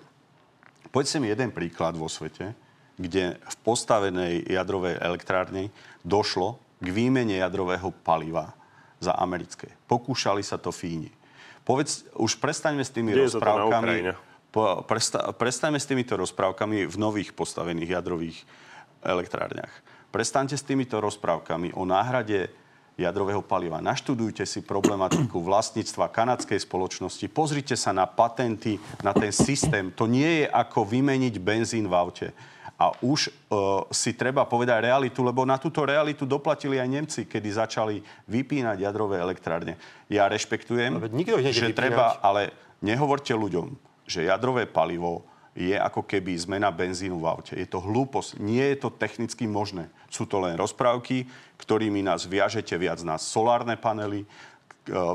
[0.94, 2.54] povedzte mi jeden príklad vo svete,
[3.00, 5.72] kde v postavenej jadrovej elektrárni
[6.04, 8.52] došlo k výmene jadrového paliva
[9.00, 9.72] za americké.
[9.88, 11.08] Pokúšali sa to Fíni.
[11.70, 13.30] Povedz, už prestaňme s tými na Ukrajine.
[13.30, 13.92] rozprávkami.
[14.50, 18.42] Po, presta, prestaňme s týmito rozprávkami v nových postavených jadrových
[19.06, 19.70] elektrárniach.
[20.10, 22.50] Prestaňte s týmito rozprávkami o náhrade
[22.98, 23.78] jadrového paliva.
[23.78, 27.30] Naštudujte si problematiku vlastníctva kanadskej spoločnosti.
[27.30, 29.94] Pozrite sa na patenty, na ten systém.
[29.94, 32.28] To nie je ako vymeniť benzín v aute.
[32.80, 37.48] A už uh, si treba povedať realitu, lebo na túto realitu doplatili aj Nemci, kedy
[37.52, 39.76] začali vypínať jadrové elektrárne.
[40.08, 41.76] Ja rešpektujem, že vypínať.
[41.76, 43.76] treba, ale nehovorte ľuďom,
[44.08, 47.52] že jadrové palivo je ako keby zmena benzínu v aute.
[47.52, 48.40] Je to hlúposť.
[48.40, 49.92] Nie je to technicky možné.
[50.08, 51.26] Sú to len rozprávky,
[51.60, 54.26] ktorými nás viažete viac na solárne panely, e,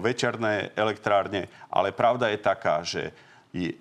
[0.04, 3.16] večerné elektrárne, ale pravda je taká, že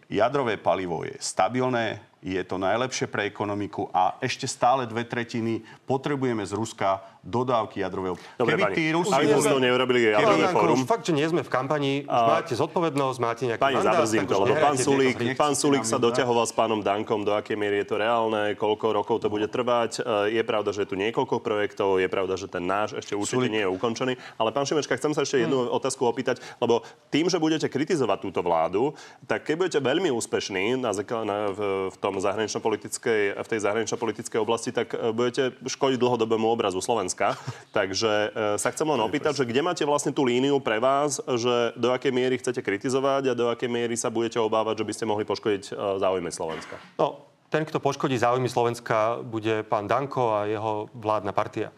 [0.07, 6.41] jadrové palivo je stabilné, je to najlepšie pre ekonomiku a ešte stále dve tretiny potrebujeme
[6.49, 8.17] z Ruska dodávky jadrového.
[8.37, 9.13] Dobre, Keby pani, tí Rusi...
[9.13, 10.77] aby sme neurobili jadrové fórum.
[10.77, 13.97] už fakt, že nie sme v kampani, už máte zodpovednosť, máte nejaký Pani, mandát.
[13.97, 17.81] zabrzím to, lebo pán Sulík, pán Sulík sa doťahoval s pánom Dankom, do akej miery
[17.85, 20.05] je to reálne, koľko rokov to bude trvať.
[20.05, 23.49] E, Je pravda, že je tu niekoľko projektov, je pravda, že ten náš ešte určite
[23.49, 23.53] Sulík.
[23.57, 24.13] nie je ukončený.
[24.37, 28.45] Ale pán Šimečka, chcem sa ešte jednu otázku opýtať, lebo tým, že budete kritizovať túto
[28.45, 28.93] vládu,
[29.25, 30.93] tak keď budete veľmi úspešní na,
[31.25, 36.83] na, v, v, tom zahranično-politickej, v tej zahranično-politickej oblasti, tak e, budete škodiť dlhodobému obrazu
[36.83, 37.39] Slovenska.
[37.79, 38.29] Takže e,
[38.61, 42.13] sa chcem len opýtať, že kde máte vlastne tú líniu pre vás, že do akej
[42.13, 45.63] miery chcete kritizovať a do akej miery sa budete obávať, že by ste mohli poškodiť
[45.71, 45.73] e,
[46.03, 46.77] záujmy Slovenska?
[47.01, 47.25] No,
[47.55, 51.71] ten, kto poškodí záujmy Slovenska, bude pán Danko a jeho vládna partia.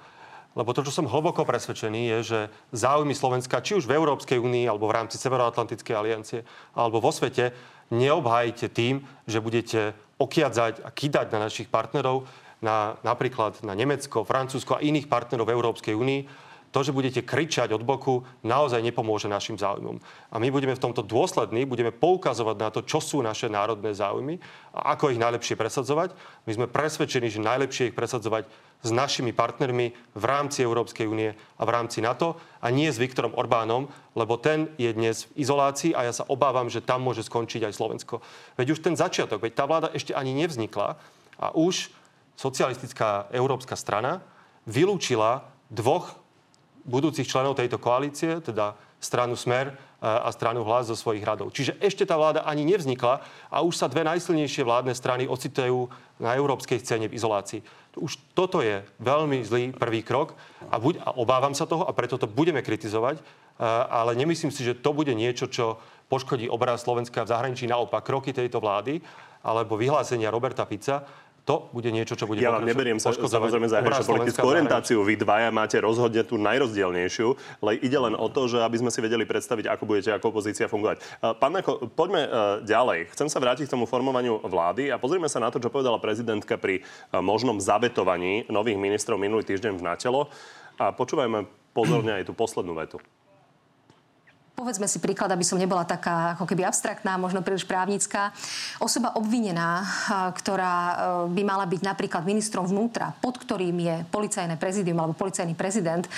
[0.56, 2.40] Lebo to, čo som hlboko presvedčený, je, že
[2.72, 7.52] záujmy Slovenska, či už v Európskej únii, alebo v rámci Severoatlantickej aliancie, alebo vo svete,
[7.92, 12.24] neobhájite tým, že budete okiadzať a kýdať na našich partnerov,
[12.64, 16.20] na, napríklad na Nemecko, Francúzsko a iných partnerov v Európskej únii,
[16.76, 19.96] to, že budete kričať od boku, naozaj nepomôže našim záujmom.
[20.28, 24.36] A my budeme v tomto dôslední, budeme poukazovať na to, čo sú naše národné záujmy
[24.76, 26.12] a ako ich najlepšie presadzovať.
[26.44, 28.44] My sme presvedčení, že najlepšie ich presadzovať
[28.84, 33.32] s našimi partnermi v rámci Európskej únie a v rámci NATO a nie s Viktorom
[33.32, 37.64] Orbánom, lebo ten je dnes v izolácii a ja sa obávam, že tam môže skončiť
[37.64, 38.20] aj Slovensko.
[38.60, 41.00] Veď už ten začiatok, veď tá vláda ešte ani nevznikla
[41.40, 41.88] a už
[42.36, 44.20] socialistická európska strana
[44.68, 46.25] vylúčila dvoch
[46.86, 51.52] budúcich členov tejto koalície, teda stranu Smer e, a stranu Hlas zo svojich radov.
[51.52, 53.20] Čiže ešte tá vláda ani nevznikla
[53.50, 57.60] a už sa dve najsilnejšie vládne strany ocitajú na európskej scéne v izolácii.
[57.96, 60.36] Už toto je veľmi zlý prvý krok
[60.68, 63.22] a, buď, a obávam sa toho a preto to budeme kritizovať, e,
[63.90, 67.66] ale nemyslím si, že to bude niečo, čo poškodí obraz Slovenska v zahraničí.
[67.66, 69.02] Naopak, kroky tejto vlády
[69.46, 71.06] alebo vyhlásenia Roberta Fica
[71.46, 74.98] to bude niečo, čo bude Ja vám neberiem sa, samozrejme zahraničnú Slovenska politickú orientáciu.
[75.06, 78.98] Vy dvaja máte rozhodne tú najrozdielnejšiu, ale ide len o to, že aby sme si
[78.98, 80.98] vedeli predstaviť, ako budete ako opozícia fungovať.
[80.98, 82.30] Eh, Pán Meko, poďme eh,
[82.66, 83.14] ďalej.
[83.14, 86.58] Chcem sa vrátiť k tomu formovaniu vlády a pozrime sa na to, čo povedala prezidentka
[86.58, 86.84] pri eh,
[87.22, 90.26] možnom zabetovaní nových ministrov minulý týždeň v Natelo.
[90.82, 92.98] A počúvajme pozorne aj tú poslednú vetu.
[94.56, 98.32] Povedzme si príklad, aby som nebola taká ako keby abstraktná, možno príliš právnická.
[98.80, 99.84] Osoba obvinená,
[100.32, 100.94] ktorá e,
[101.36, 106.08] by mala byť napríklad ministrom vnútra, pod ktorým je policajné prezidium alebo policajný prezident,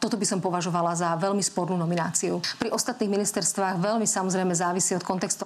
[0.00, 2.40] toto by som považovala za veľmi spornú nomináciu.
[2.56, 5.44] Pri ostatných ministerstvách veľmi samozrejme závisí od kontextu.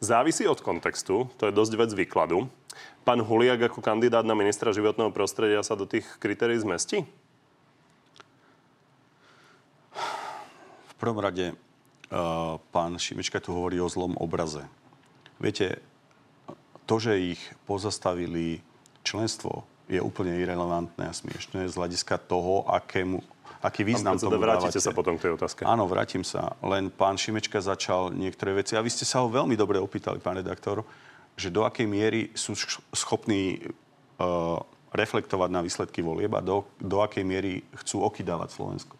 [0.00, 2.48] Závisí od kontextu, to je dosť vec výkladu.
[3.04, 7.04] Pán Huliak ako kandidát na ministra životného prostredia sa do tých kritérií zmestí?
[11.00, 14.68] Prvom rade uh, pán Šimečka tu hovorí o zlom obraze.
[15.40, 15.80] Viete,
[16.84, 18.60] to, že ich pozastavili
[19.00, 23.18] členstvo, je úplne irrelevantné a smiešné z hľadiska toho, akému,
[23.58, 24.86] aký význam Pán tomu vrátite dávate.
[24.86, 25.66] sa potom k tej otázke.
[25.66, 26.54] Áno, vrátim sa.
[26.62, 30.38] Len pán Šimečka začal niektoré veci a vy ste sa ho veľmi dobre opýtali, pán
[30.38, 30.86] redaktor,
[31.34, 33.58] že do akej miery sú sch- schopní
[34.20, 34.62] uh,
[34.94, 38.99] reflektovať na výsledky volieb a do, do akej miery chcú okydávať Slovensko.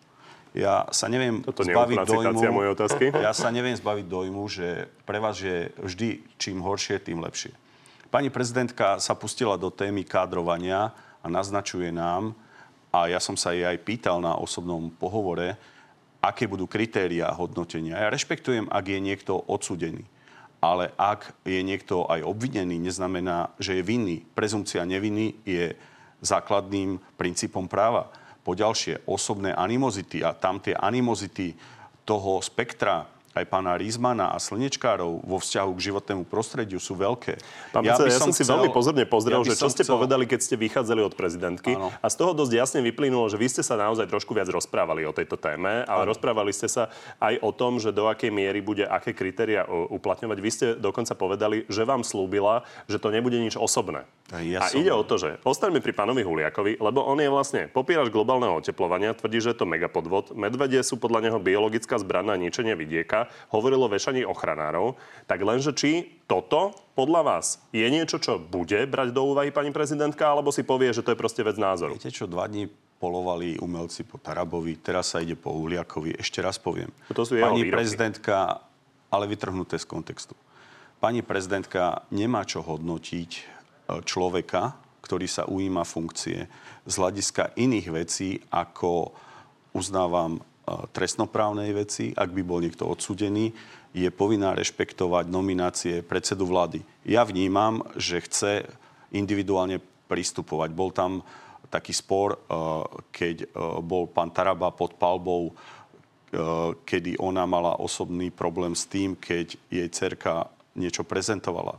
[0.51, 3.05] Ja sa neviem Toto zbaviť citácia mojej otázky.
[3.27, 7.55] Ja sa neviem zbaviť dojmu, že pre vás je vždy čím horšie, tým lepšie.
[8.11, 10.91] Pani prezidentka sa pustila do témy kádrovania
[11.23, 12.35] a naznačuje nám,
[12.91, 15.55] a ja som sa jej aj pýtal na osobnom pohovore,
[16.19, 18.03] aké budú kritériá hodnotenia.
[18.03, 20.03] Ja rešpektujem, ak je niekto odsudený.
[20.61, 24.27] Ale ak je niekto aj obvinený, neznamená, že je vinný.
[24.37, 25.73] Prezumcia neviny je
[26.21, 28.13] základným princípom práva.
[28.51, 31.55] Poďalšie, osobné animozity a tam tie animozity
[32.03, 37.39] toho spektra aj pána Rizmana a slnečkárov vo vzťahu k životnému prostrediu sú veľké.
[37.71, 39.95] Pán ja, ja som si chcel, veľmi pozorne pozrel, ja že čo ste chcel...
[39.95, 41.79] povedali, keď ste vychádzali od prezidentky.
[41.79, 41.95] Áno.
[42.03, 45.15] A z toho dosť jasne vyplynulo, že vy ste sa naozaj trošku viac rozprávali o
[45.15, 46.11] tejto téme, ale Áno.
[46.11, 46.91] rozprávali ste sa
[47.23, 50.39] aj o tom, že do akej miery bude aké kritéria uplatňovať.
[50.43, 54.11] Vy ste dokonca povedali, že vám slúbila, že to nebude nič osobné.
[54.43, 54.83] Ja a som...
[54.83, 59.15] ide o to, že ostaňme pri pánovi Huliakovi, lebo on je vlastne popírač globálneho oteplovania,
[59.15, 60.35] tvrdí, že je to megapodvod.
[60.35, 63.21] Medvedie sú podľa neho biologická zbraná ničenie vidieka
[63.51, 69.17] hovorilo o vešaní ochranárov, tak lenže či toto podľa vás je niečo, čo bude brať
[69.17, 71.97] do úvahy pani prezidentka, alebo si povie, že to je proste vec názoru?
[71.97, 72.69] Viete čo, dva dní
[73.01, 76.21] polovali umelci po Tarabovi, teraz sa ide po Uliakovi.
[76.21, 76.93] Ešte raz poviem.
[77.17, 77.81] To sú pani výroky.
[77.81, 78.61] prezidentka,
[79.09, 80.37] ale vytrhnuté z kontextu.
[81.01, 83.43] Pani prezidentka nemá čo hodnotiť e,
[84.05, 86.45] človeka, ktorý sa ujíma funkcie
[86.85, 89.17] z hľadiska iných vecí, ako
[89.73, 90.45] uznávam
[90.93, 93.53] trestnoprávnej veci, ak by bol niekto odsudený,
[93.91, 96.87] je povinná rešpektovať nominácie predsedu vlády.
[97.03, 98.71] Ja vnímam, že chce
[99.11, 100.71] individuálne pristupovať.
[100.71, 101.27] Bol tam
[101.71, 102.39] taký spor,
[103.11, 103.51] keď
[103.83, 105.55] bol pán Taraba pod palbou,
[106.87, 110.47] kedy ona mala osobný problém s tým, keď jej cerka
[110.81, 111.77] niečo prezentovala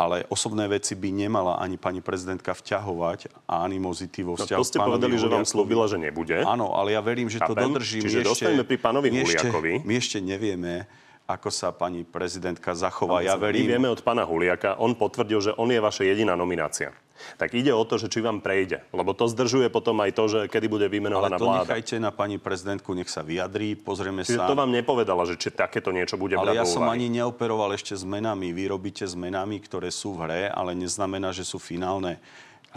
[0.00, 4.70] ale osobné veci by nemala ani pani prezidentka vťahovať a animozity vo vzťahu no, to
[4.72, 6.40] ste povedali, že vám slúbila, že nebude.
[6.40, 8.08] Áno, ale ja verím, že to dodržím.
[8.08, 9.84] Čiže ešte, dostaneme pri pánovi Huliakovi.
[9.84, 10.88] My ešte nevieme,
[11.28, 13.20] ako sa pani prezidentka zachová.
[13.20, 13.68] Ja verím...
[13.68, 16.96] My vieme od pána Huliaka, on potvrdil, že on je vaša jediná nominácia.
[17.36, 18.84] Tak ide o to, že či vám prejde.
[18.92, 21.44] Lebo to zdržuje potom aj to, že kedy bude vymenovaná vláda.
[21.44, 24.50] Ale to nechajte na pani prezidentku, nech sa vyjadrí, pozrieme Čiže sa.
[24.50, 28.04] to vám nepovedala, že či takéto niečo bude Ale ja som ani neoperoval ešte s
[28.04, 28.52] menami.
[28.52, 32.20] Vy robíte s menami, ktoré sú v hre, ale neznamená, že sú finálne.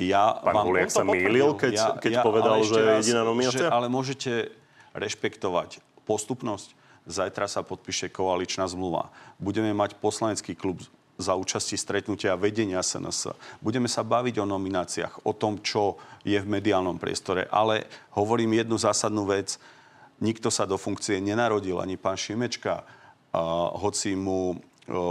[0.01, 3.69] Ja Pán vám Huliak sa mýlil, keď, ja, keď ja, povedal, že je jediná nominácia?
[3.69, 4.49] ale môžete
[4.97, 6.73] rešpektovať postupnosť
[7.03, 9.11] Zajtra sa podpíše koaličná zmluva.
[9.35, 10.79] Budeme mať poslanecký klub
[11.18, 13.38] za účasti stretnutia vedenia SNS.
[13.61, 17.45] Budeme sa baviť o nomináciách, o tom, čo je v mediálnom priestore.
[17.53, 17.86] Ale
[18.18, 19.61] hovorím jednu zásadnú vec.
[20.24, 22.86] Nikto sa do funkcie nenarodil, ani pán Šimečka,
[23.82, 24.57] hoci mu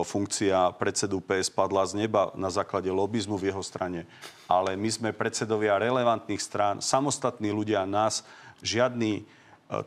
[0.04, 4.04] funkcia predsedu PS padla z neba na základe lobizmu v jeho strane.
[4.44, 8.20] Ale my sme predsedovia relevantných strán, samostatní ľudia nás,
[8.60, 9.24] žiadny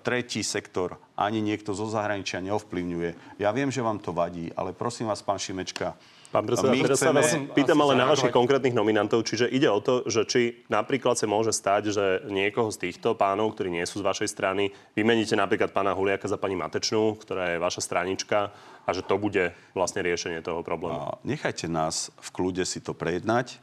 [0.01, 3.39] tretí sektor ani niekto zo zahraničia neovplyvňuje.
[3.39, 5.93] Ja viem, že vám to vadí, ale prosím vás, pán Šimečka,
[6.35, 7.23] Pán predseda, teraz chceme...
[7.23, 11.15] sa vás pýtam ale na vašich konkrétnych nominantov, čiže ide o to, že či napríklad
[11.15, 15.39] sa môže stať, že niekoho z týchto pánov, ktorí nie sú z vašej strany, vymeníte
[15.39, 18.51] napríklad pána Huliaka za pani Matečnú, ktorá je vaša stranička
[18.83, 21.23] a že to bude vlastne riešenie toho problému.
[21.23, 23.55] Nechajte nás v kľude si to prejednať,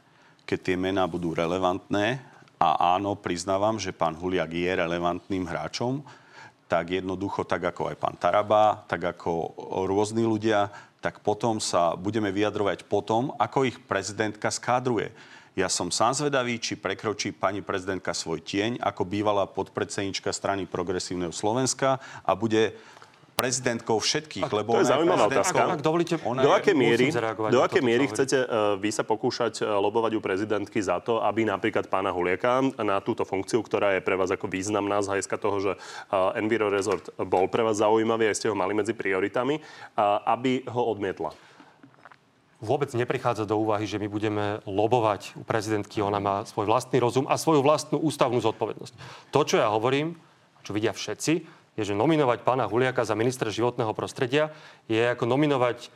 [0.49, 2.32] keď tie mená budú relevantné
[2.63, 5.99] a áno, priznávam, že pán Huliak je relevantným hráčom,
[6.71, 9.51] tak jednoducho, tak ako aj pán Taraba, tak ako
[9.83, 10.71] rôzni ľudia,
[11.03, 15.11] tak potom sa budeme vyjadrovať potom, ako ich prezidentka skádruje.
[15.53, 21.35] Ja som sám zvedavý, či prekročí pani prezidentka svoj tieň ako bývalá podpredsednička strany Progresívneho
[21.35, 22.73] Slovenska a bude
[23.33, 25.57] prezidentkou všetkých, lebo to je zaujímavá otázka.
[25.57, 27.09] Ak, ak dovolíte, do aké miery,
[27.49, 31.41] do aké miery chcete uh, vy sa pokúšať uh, lobovať u prezidentky za to, aby
[31.43, 35.57] napríklad pána Hulieka na túto funkciu, ktorá je pre vás ako významná z hľadiska toho,
[35.59, 40.21] že uh, Enviro Resort bol pre vás zaujímavý, aj ste ho mali medzi prioritami, uh,
[40.29, 41.33] aby ho odmietla?
[42.63, 45.99] vôbec neprichádza do úvahy, že my budeme lobovať u prezidentky.
[45.99, 48.95] Ona má svoj vlastný rozum a svoju vlastnú ústavnú zodpovednosť.
[49.35, 50.15] To, čo ja hovorím,
[50.63, 51.43] čo vidia všetci,
[51.73, 54.53] je, že nominovať pána Huliaka za ministra životného prostredia
[54.85, 55.89] je ako nominovať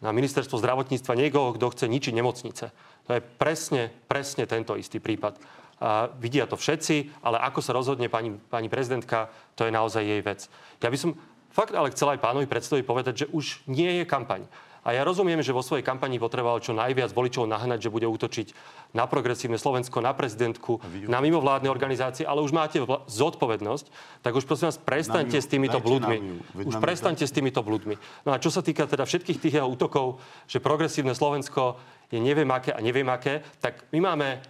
[0.00, 2.72] na ministerstvo zdravotníctva niekoho, kto chce ničiť nemocnice.
[3.06, 5.36] To je presne, presne tento istý prípad.
[5.80, 10.20] A vidia to všetci, ale ako sa rozhodne pani, pani prezidentka, to je naozaj jej
[10.24, 10.48] vec.
[10.80, 11.16] Ja by som
[11.52, 14.44] fakt ale chcel aj pánovi predstaviť povedať, že už nie je kampaň.
[14.90, 18.50] A ja rozumiem, že vo svojej kampani potreboval čo najviac voličov nahnať, že bude útočiť
[18.90, 23.86] na progresívne Slovensko, na prezidentku, na mimovládne organizácie, ale už máte vla- zodpovednosť,
[24.18, 26.42] tak už prosím vás prestaňte s týmito blúdmi.
[26.66, 28.02] Už prestaňte s týmito blúdmi.
[28.26, 30.18] No a čo sa týka teda všetkých tých jeho útokov,
[30.50, 31.78] že progresívne Slovensko
[32.10, 34.42] je neviem aké a neviem aké, tak my máme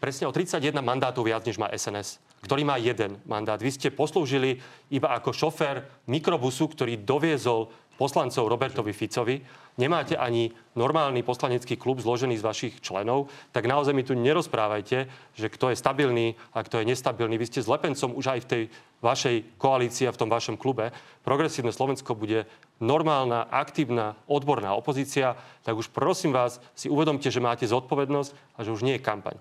[0.00, 3.56] presne o 31 mandátov viac, než má SNS ktorý má jeden mandát.
[3.56, 4.60] Vy ste poslúžili
[4.92, 9.40] iba ako šofér mikrobusu, ktorý doviezol poslancov Robertovi Ficovi,
[9.78, 15.46] nemáte ani normálny poslanecký klub zložený z vašich členov, tak naozaj mi tu nerozprávajte, že
[15.50, 17.38] kto je stabilný a kto je nestabilný.
[17.38, 18.62] Vy ste s Lepencom už aj v tej
[19.02, 20.94] vašej koalícii a v tom vašom klube.
[21.26, 22.46] Progresívne Slovensko bude
[22.80, 28.72] normálna, aktívna, odborná opozícia, tak už prosím vás, si uvedomte, že máte zodpovednosť a že
[28.72, 29.36] už nie je kampaň.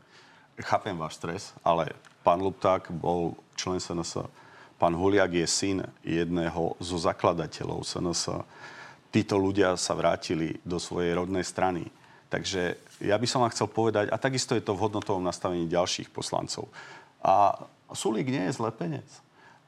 [0.61, 4.42] Chápem váš stres, ale pán Lupták bol člen SNS
[4.77, 8.43] Pán Huliak je syn jedného zo zakladateľov SNS.
[9.13, 11.85] Títo ľudia sa vrátili do svojej rodnej strany.
[12.33, 16.09] Takže ja by som vám chcel povedať, a takisto je to v hodnotovom nastavení ďalších
[16.09, 16.65] poslancov.
[17.21, 17.53] A
[17.93, 19.05] Sulík nie je zlepenec.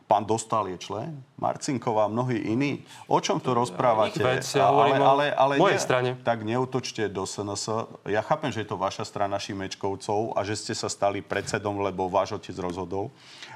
[0.06, 2.86] Pán Dostal je člen, Marcinková a mnohí iní.
[3.10, 4.22] O čom to rozprávate?
[4.22, 6.10] Vec, ja ale, ale, ale mojej ne, strane.
[6.22, 7.90] Tak neutočte do SNS.
[8.06, 12.06] Ja chápem, že je to vaša strana Šimečkovcov a že ste sa stali predsedom, lebo
[12.06, 13.10] váš otec rozhodol.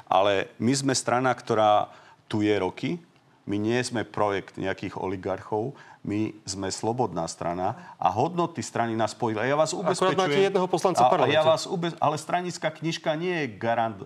[0.10, 1.94] Ale my sme strana, ktorá
[2.26, 2.98] tu je roky.
[3.46, 5.78] My nie sme projekt nejakých oligarchov.
[6.02, 9.42] My sme slobodná strana a hodnoty strany nás spojili.
[9.42, 10.18] A ja vás ubezpečujem...
[10.18, 11.38] Akurát máte jedného poslanca v parlamente.
[11.38, 11.94] A ja vás ubez...
[12.02, 14.06] Ale stranická knižka nie je garant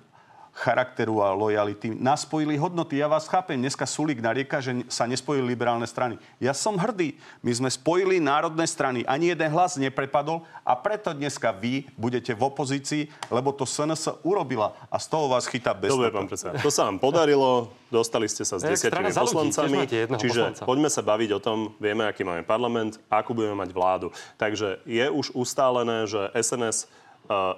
[0.54, 1.98] charakteru a lojality.
[1.98, 3.02] Nás spojili hodnoty.
[3.02, 3.58] Ja vás chápem.
[3.58, 6.22] Dneska Sulík narieka, že sa nespojili liberálne strany.
[6.38, 7.18] Ja som hrdý.
[7.42, 9.02] My sme spojili národné strany.
[9.10, 14.78] Ani jeden hlas neprepadol a preto dneska vy budete v opozícii, lebo to SNS urobila
[14.94, 15.90] a z toho vás chytá bez.
[15.90, 16.62] Dobre, pán predseda.
[16.62, 17.74] To sa vám podarilo.
[17.90, 19.86] Dostali ste sa s desiatimi poslancami.
[19.90, 20.64] Čiže poslanca.
[20.66, 24.10] poďme sa baviť o tom, vieme, aký máme parlament, akú budeme mať vládu.
[24.38, 26.90] Takže je už ustálené, že SNS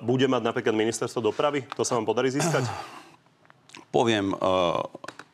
[0.05, 1.65] bude mať napríklad ministerstvo dopravy?
[1.73, 2.65] To sa vám podarí získať?
[3.89, 4.83] Poviem uh,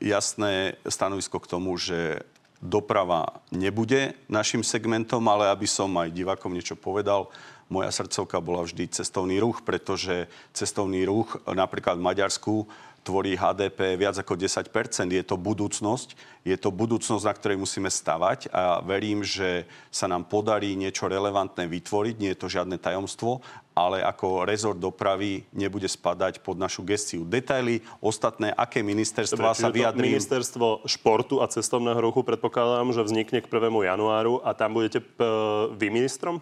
[0.01, 2.25] jasné stanovisko k tomu, že
[2.61, 7.29] doprava nebude našim segmentom, ale aby som aj divákom niečo povedal,
[7.71, 12.53] moja srdcovka bola vždy cestovný ruch, pretože cestovný ruch napríklad v Maďarsku
[13.01, 14.69] tvorí HDP viac ako 10%
[15.09, 16.13] Je to budúcnosť.
[16.41, 21.69] Je to budúcnosť, na ktorej musíme stavať a verím, že sa nám podarí niečo relevantné
[21.69, 22.15] vytvoriť.
[22.17, 23.45] Nie je to žiadne tajomstvo,
[23.77, 27.21] ale ako rezort dopravy nebude spadať pod našu gestiu.
[27.25, 30.17] Detaily ostatné, aké ministerstva sa vyjadrí.
[30.17, 33.69] Ministerstvo športu a cestovného ruchu predpokladám, že vznikne k 1.
[33.69, 36.41] januáru a tam budete p- vy ministrom?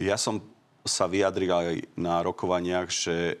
[0.00, 0.40] Ja som
[0.84, 3.40] sa vyjadril aj na rokovaniach, že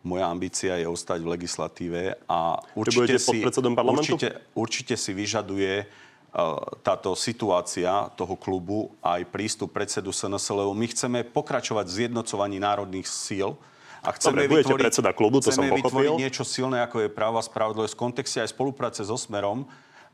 [0.00, 7.12] moja ambícia je ostať v legislatíve a určite si, určite, určite si vyžaduje uh, táto
[7.12, 13.60] situácia toho klubu aj prístup predsedu SNS, lebo my chceme pokračovať v zjednocovaní národných síl
[14.00, 17.44] a chceme, Dobre, vytvoriť, predseda klubu, to chceme som vytvoriť niečo silné, ako je práva
[17.44, 19.68] spravodlivosť v kontexte aj spolupráce so Smerom,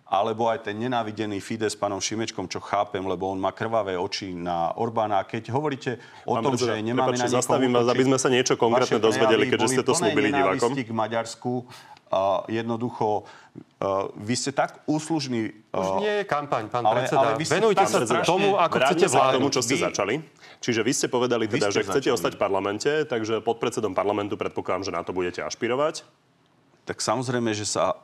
[0.07, 4.30] alebo aj ten nenávidený Fides s pánom Šimečkom, čo chápem, lebo on má krvavé oči
[4.38, 5.26] na Orbána.
[5.26, 9.02] Keď hovoríte o Pán tom, že nemáme na zastavím vás, aby sme sa niečo konkrétne
[9.02, 10.78] dozvedeli, keďže ste to slúbili divákom.
[10.78, 11.66] k Maďarsku.
[12.07, 13.26] Uh, jednoducho,
[13.82, 15.50] uh, vy ste tak úslužní...
[15.74, 17.34] Uh, Už nie je kampaň, pán ale, predseda.
[17.34, 18.30] Ale Venujte sa strašne...
[18.30, 19.34] tomu, ako chcete vládnuť.
[19.42, 19.82] tomu, čo ste vy...
[19.90, 20.14] začali.
[20.62, 22.14] Čiže vy ste povedali teda, ste že chcete začali.
[22.14, 26.07] ostať v parlamente, takže pod predsedom parlamentu predpokladám, že na to budete ašpirovať.
[26.86, 27.98] Tak samozrejme, že sa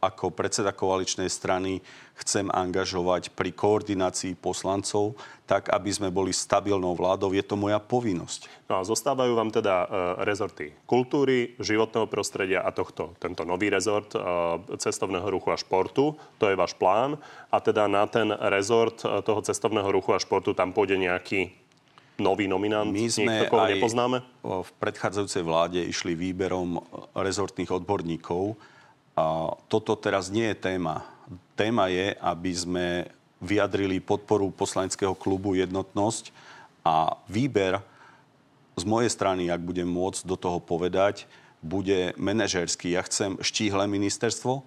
[0.00, 1.84] ako predseda koaličnej strany
[2.16, 7.36] chcem angažovať pri koordinácii poslancov, tak aby sme boli stabilnou vládou.
[7.36, 8.48] Je to moja povinnosť.
[8.70, 9.86] No a zostávajú vám teda e,
[10.24, 14.18] rezorty kultúry, životného prostredia a tohto, tento nový rezort e,
[14.80, 16.16] cestovného ruchu a športu.
[16.40, 17.20] To je váš plán.
[17.52, 21.52] A teda na ten rezort e, toho cestovného ruchu a športu tam pôjde nejaký
[22.14, 24.22] nový nominant, My sme niekto, koho nepoznáme?
[24.46, 26.78] v predchádzajúcej vláde išli výberom
[27.10, 28.54] rezortných odborníkov,
[29.70, 31.06] toto teraz nie je téma.
[31.54, 32.86] Téma je, aby sme
[33.38, 36.34] vyjadrili podporu poslaneckého klubu Jednotnosť
[36.82, 37.78] a výber
[38.74, 41.30] z mojej strany, ak budem môcť do toho povedať,
[41.64, 42.92] bude manažerský.
[42.92, 44.66] Ja chcem štíhle ministerstvo,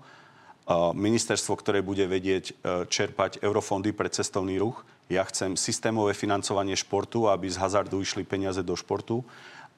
[0.95, 2.53] ministerstvo, ktoré bude vedieť e,
[2.91, 4.83] čerpať eurofondy pre cestovný ruch.
[5.07, 9.23] Ja chcem systémové financovanie športu, aby z hazardu išli peniaze do športu.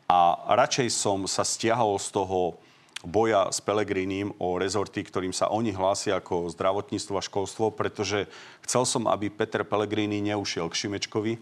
[0.09, 2.57] A radšej som sa stiahol z toho
[3.03, 8.27] boja s Pelegrínim o rezorty, ktorým sa oni hlásia ako zdravotníctvo a školstvo, pretože
[8.67, 11.39] chcel som, aby Peter Pelegrini neušiel k Šimečkovi.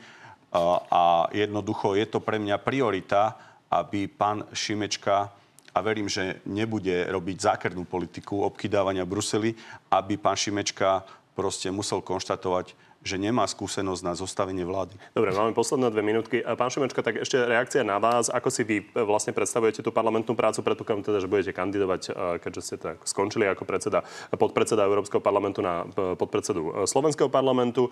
[0.53, 3.35] A, jednoducho je to pre mňa priorita,
[3.67, 5.33] aby pán Šimečka
[5.73, 9.53] a verím, že nebude robiť zákernú politiku obkydávania Bruseli,
[9.91, 11.05] aby pán Šimečka
[11.37, 12.73] proste musel konštatovať,
[13.07, 14.99] že nemá skúsenosť na zostavenie vlády.
[15.15, 16.43] Dobre, máme posledné dve minútky.
[16.43, 18.27] Pán Šimečka, tak ešte reakcia na vás.
[18.27, 20.59] Ako si vy e, vlastne predstavujete tú parlamentnú prácu?
[20.59, 22.11] Predpokladám teda, že budete kandidovať, e,
[22.43, 24.03] keďže ste tak skončili ako predseda,
[24.35, 27.87] podpredseda Európskeho parlamentu na e, podpredsedu Slovenského parlamentu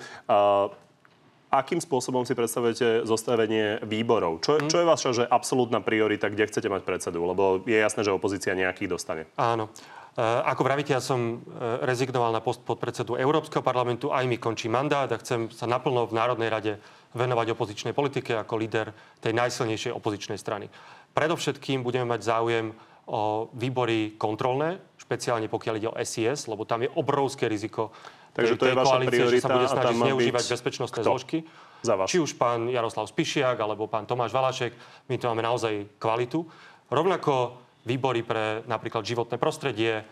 [1.55, 4.43] akým spôsobom si predstavujete zostavenie výborov?
[4.43, 7.23] Čo, čo je vaša že absolútna priorita, kde chcete mať predsedu?
[7.23, 9.29] Lebo je jasné, že opozícia nejaký dostane.
[9.39, 9.71] Áno.
[10.23, 11.43] Ako vravíte, ja som
[11.83, 16.15] rezignoval na post podpredsedu Európskeho parlamentu, aj mi končí mandát a chcem sa naplno v
[16.15, 16.73] Národnej rade
[17.11, 20.71] venovať opozičnej politike ako líder tej najsilnejšej opozičnej strany.
[21.11, 22.71] Predovšetkým budeme mať záujem
[23.11, 27.91] o výbory kontrolné, špeciálne pokiaľ ide o SIS, lebo tam je obrovské riziko
[28.35, 31.07] Takže to je vaša koalície, priorita že sa bude snažiť zneužívať bezpečnostné kto?
[31.07, 31.37] zložky.
[31.79, 32.11] Za vás.
[32.11, 34.75] Či už pán Jaroslav Spišiak alebo pán Tomáš Valašek,
[35.07, 36.43] my tu máme naozaj kvalitu.
[36.91, 40.03] Rovnako výbory pre napríklad životné prostredie, e,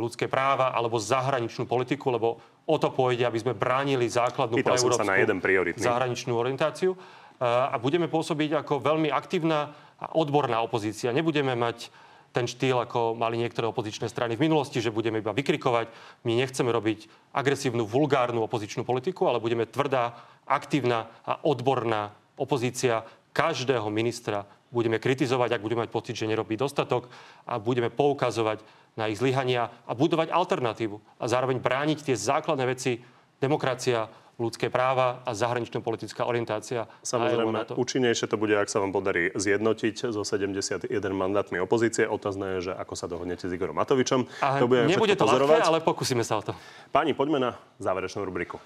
[0.00, 5.06] ľudské práva alebo zahraničnú politiku, lebo o to pôjde, aby sme bránili základnú Pýtal proeurópsku
[5.06, 5.84] na jeden prioritný.
[5.84, 6.96] zahraničnú orientáciu.
[6.96, 6.98] E,
[7.44, 11.12] A budeme pôsobiť ako veľmi aktívna a odborná opozícia.
[11.12, 11.92] Nebudeme mať
[12.30, 15.90] ten štýl, ako mali niektoré opozičné strany v minulosti, že budeme iba vykrikovať.
[16.22, 20.14] My nechceme robiť agresívnu, vulgárnu opozičnú politiku, ale budeme tvrdá,
[20.46, 23.02] aktívna a odborná opozícia
[23.34, 24.46] každého ministra.
[24.70, 27.10] Budeme kritizovať, ak budeme mať pocit, že nerobí dostatok
[27.42, 28.62] a budeme poukazovať
[28.94, 33.02] na ich zlyhania a budovať alternatívu a zároveň brániť tie základné veci
[33.42, 34.06] demokracia,
[34.40, 36.88] ľudské práva a zahranično-politická orientácia.
[37.04, 42.08] Samozrejme, účinnejšie to bude, ak sa vám podarí zjednotiť zo 71 mandátmi opozície.
[42.08, 44.24] Otázne je, že ako sa dohodnete s Igorom Matovičom.
[44.40, 45.60] A to budeme nebude to pozorovať.
[45.60, 46.52] ľahké, ale pokúsime sa o to.
[46.88, 48.56] Páni, poďme na záverečnú rubriku.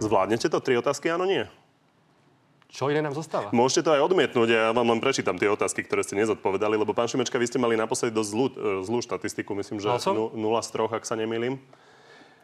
[0.00, 0.58] Zvládnete to?
[0.64, 1.44] Tri otázky, áno, nie?
[2.74, 3.54] Čo iné nám zostáva?
[3.54, 7.06] Môžete to aj odmietnúť, ja vám len prečítam tie otázky, ktoré ste nezodpovedali, lebo pán
[7.06, 10.18] Šimečka, vy ste mali naposledy dosť zlú, e, zlú štatistiku, myslím, že Mal som?
[10.18, 11.62] 0 z 3, ak sa nemýlim.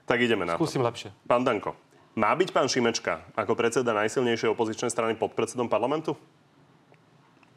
[0.07, 0.87] Tak ideme na Skúsim to.
[0.87, 1.11] lepšie.
[1.26, 1.74] Pán Danko,
[2.14, 6.14] má byť pán Šimečka ako predseda najsilnejšej opozičnej strany pod predsedom parlamentu?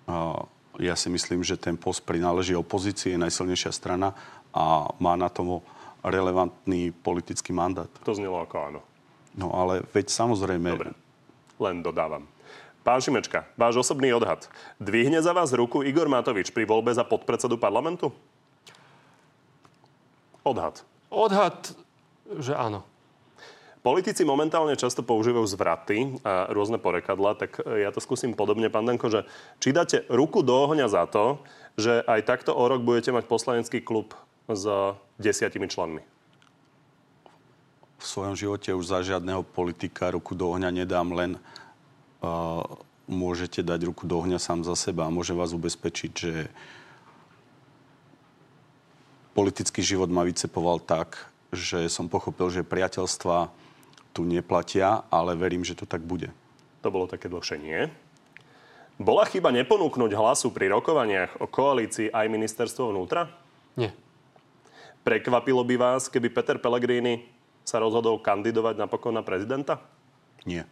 [0.09, 0.41] A
[0.81, 4.17] Ja si myslím, že ten post prináleží opozícii, je najsilnejšia strana
[4.49, 5.61] a má na tomu
[6.01, 7.89] relevantný politický mandát.
[8.01, 8.79] To znelo ako áno.
[9.37, 10.73] No ale veď samozrejme...
[10.73, 10.91] Dobre.
[11.61, 12.25] Len dodávam.
[12.83, 14.51] Pán Šimečka, váš osobný odhad.
[14.75, 18.11] Dvihne za vás ruku Igor Matovič pri voľbe za podpredsedu parlamentu?
[20.43, 20.83] Odhad.
[21.07, 21.71] Odhad,
[22.43, 22.83] že áno.
[23.87, 29.07] Politici momentálne často používajú zvraty a rôzne porekadla, tak ja to skúsim podobne, pán Danko,
[29.07, 29.23] že
[29.63, 31.39] či dáte ruku do ohňa za to,
[31.79, 34.11] že aj takto o rok budete mať poslanecký klub
[34.51, 34.67] s
[35.23, 36.03] desiatimi členmi?
[38.03, 41.39] v svojom živote už za žiadneho politika ruku do ohňa nedám, len
[43.07, 46.33] môžete dať ruku do ohňa sám za seba a môžem vás ubezpečiť, že
[49.35, 53.51] politický život ma vycepoval tak, že som pochopil, že priateľstva
[54.13, 56.29] tu neplatia, ale verím, že to tak bude.
[56.85, 57.89] To bolo také dlhšie, nie?
[59.01, 63.25] Bola chyba neponúknuť hlasu pri rokovaniach o koalícii aj ministerstvo vnútra?
[63.73, 63.89] Nie.
[65.01, 67.25] Prekvapilo by vás, keby Peter Pellegrini
[67.65, 69.81] sa rozhodol kandidovať napokon na prezidenta?
[70.45, 70.69] Nie.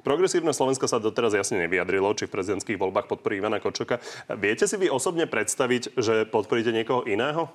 [0.00, 3.98] Progresívne Slovensko sa doteraz jasne nevyjadrilo, či v prezidentských voľbách podporí Ivana Kočoka.
[4.34, 7.50] Viete si vy osobne predstaviť, že podporíte niekoho iného?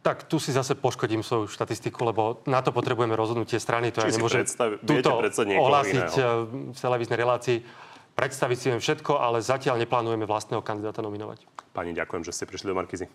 [0.00, 3.92] Tak tu si zase poškodím svoju štatistiku, lebo na to potrebujeme rozhodnutie strany.
[3.92, 6.16] To Či ja nemôžem predstav- túto ohlásiť iného?
[6.16, 7.58] eh, v televíznej relácii.
[8.10, 11.44] Predstaviť si viem všetko, ale zatiaľ neplánujeme vlastného kandidáta nominovať.
[11.72, 13.06] Pani, ďakujem, že ste prišli do Markizy.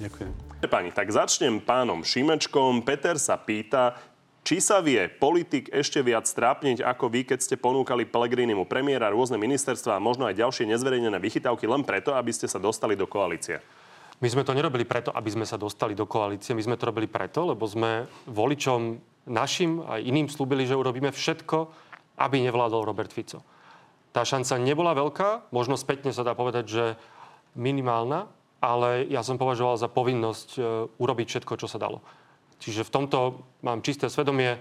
[0.00, 0.30] Ďakujem.
[0.66, 2.82] Pani, tak začnem pánom Šimečkom.
[2.82, 3.96] Peter sa pýta,
[4.40, 9.36] či sa vie politik ešte viac strápniť ako vy, keď ste ponúkali Pellegrinimu premiéra, rôzne
[9.36, 13.60] ministerstva a možno aj ďalšie nezverejnené vychytávky len preto, aby ste sa dostali do koalície.
[14.20, 16.52] My sme to nerobili preto, aby sme sa dostali do koalície.
[16.52, 21.58] My sme to robili preto, lebo sme voličom našim a iným slúbili, že urobíme všetko,
[22.20, 23.40] aby nevládol Robert Fico.
[24.12, 26.84] Tá šanca nebola veľká, možno spätne sa dá povedať, že
[27.56, 28.28] minimálna,
[28.60, 30.60] ale ja som považoval za povinnosť e,
[31.00, 32.04] urobiť všetko, čo sa dalo.
[32.60, 33.18] Čiže v tomto
[33.64, 34.60] mám čisté svedomie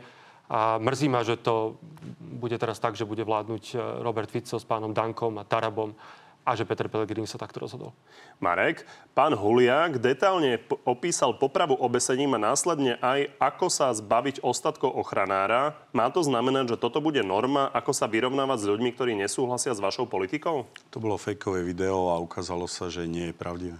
[0.50, 1.78] a mrzí ma, že to
[2.18, 5.94] bude teraz tak, že bude vládnuť e, Robert Fico s pánom Dankom a Tarabom
[6.42, 7.94] a že Peter Pellegrini sa takto rozhodol.
[8.42, 8.82] Marek,
[9.14, 15.78] pán Huliak detálne opísal popravu obesením a následne aj, ako sa zbaviť ostatkov ochranára.
[15.94, 19.84] Má to znamenať, že toto bude norma, ako sa vyrovnávať s ľuďmi, ktorí nesúhlasia s
[19.84, 20.66] vašou politikou?
[20.90, 23.78] To bolo fejkové video a ukázalo sa, že nie je pravdivé.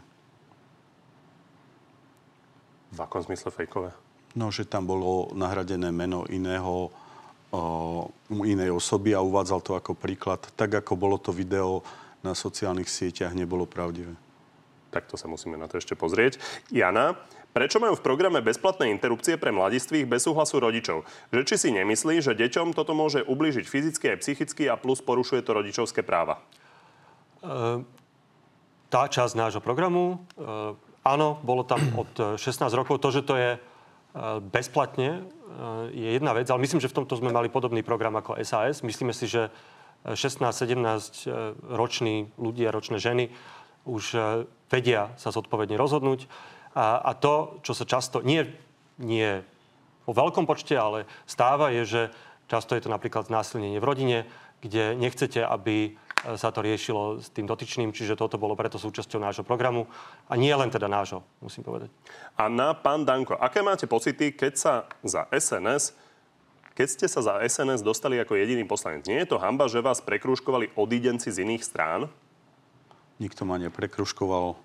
[2.94, 4.09] V akom zmysle fejkové?
[4.38, 6.94] No, že tam bolo nahradené meno iného,
[7.50, 7.60] o,
[8.46, 10.42] inej osoby a uvádzal to ako príklad.
[10.54, 11.82] Tak, ako bolo to video
[12.22, 14.14] na sociálnych sieťach, nebolo pravdivé.
[14.90, 16.42] Tak to sa musíme na to ešte pozrieť.
[16.74, 17.18] Jana,
[17.54, 21.06] prečo majú v programe bezplatné interrupcie pre mladistvých bez súhlasu rodičov?
[21.30, 25.46] Že či si nemyslí, že deťom toto môže ublížiť fyzicky aj psychicky a plus porušuje
[25.46, 26.42] to rodičovské práva?
[27.42, 27.82] E,
[28.90, 30.74] tá časť nášho programu, e,
[31.06, 32.98] áno, bolo tam od e, 16 rokov.
[33.02, 33.62] To, že to je
[34.40, 35.22] bezplatne, e,
[35.94, 38.82] je jedna vec, ale myslím, že v tomto sme mali podobný program ako SAS.
[38.82, 39.54] Myslíme si, že
[40.08, 41.28] 16-17
[41.76, 43.36] roční ľudia, ročné ženy
[43.84, 44.16] už
[44.72, 46.32] vedia sa zodpovedne rozhodnúť.
[46.72, 48.48] A, a to, čo sa často, nie,
[48.96, 49.44] nie
[50.08, 52.02] vo veľkom počte, ale stáva, je, že
[52.48, 54.18] často je to napríklad znásilnenie v rodine,
[54.60, 55.96] kde nechcete, aby
[56.36, 59.88] sa to riešilo s tým dotyčným, čiže toto bolo preto súčasťou nášho programu.
[60.28, 61.88] A nie len teda nášho, musím povedať.
[62.36, 66.10] A na pán Danko, aké máte pocity, keď sa za SNS
[66.80, 70.00] keď ste sa za SNS dostali ako jediný poslanec, nie je to hamba, že vás
[70.00, 72.08] prekrúškovali odídenci z iných strán?
[73.20, 74.56] Nikto ma neprekruškoval.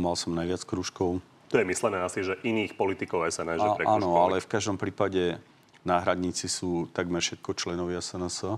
[0.00, 1.20] Mal som najviac kružkov.
[1.52, 5.36] To je myslené asi, že iných politikov SNS, že A, Áno, ale v každom prípade
[5.84, 8.56] náhradníci sú takmer všetko členovia SNS.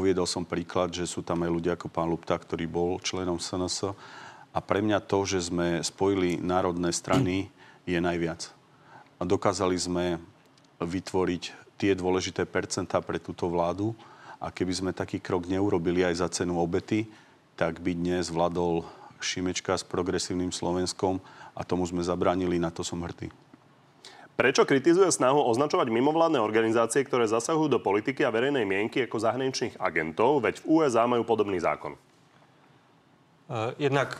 [0.00, 3.92] Uviedol som príklad, že sú tam aj ľudia ako pán Lupta, ktorý bol členom SNS.
[4.48, 7.52] A pre mňa to, že sme spojili národné strany,
[7.84, 8.48] je najviac.
[9.20, 10.16] A dokázali sme
[10.80, 13.92] vytvoriť tie dôležité percentá pre túto vládu.
[14.40, 17.04] A keby sme taký krok neurobili aj za cenu obety,
[17.52, 18.88] tak by dnes vladol
[19.20, 21.20] Šimečka s progresívnym Slovenskom
[21.52, 23.28] a tomu sme zabránili, na to som hrdý.
[24.40, 29.76] Prečo kritizuje snahu označovať mimovládne organizácie, ktoré zasahujú do politiky a verejnej mienky ako zahraničných
[29.76, 31.92] agentov, veď v USA majú podobný zákon?
[33.52, 34.16] Uh, jednak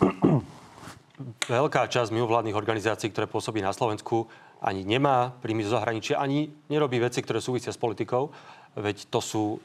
[1.60, 4.32] veľká časť mimovládnych organizácií, ktoré pôsobí na Slovensku,
[4.64, 8.32] ani nemá príjmy zo zahraničia, ani nerobí veci, ktoré súvisia s politikou.
[8.80, 9.60] Veď to sú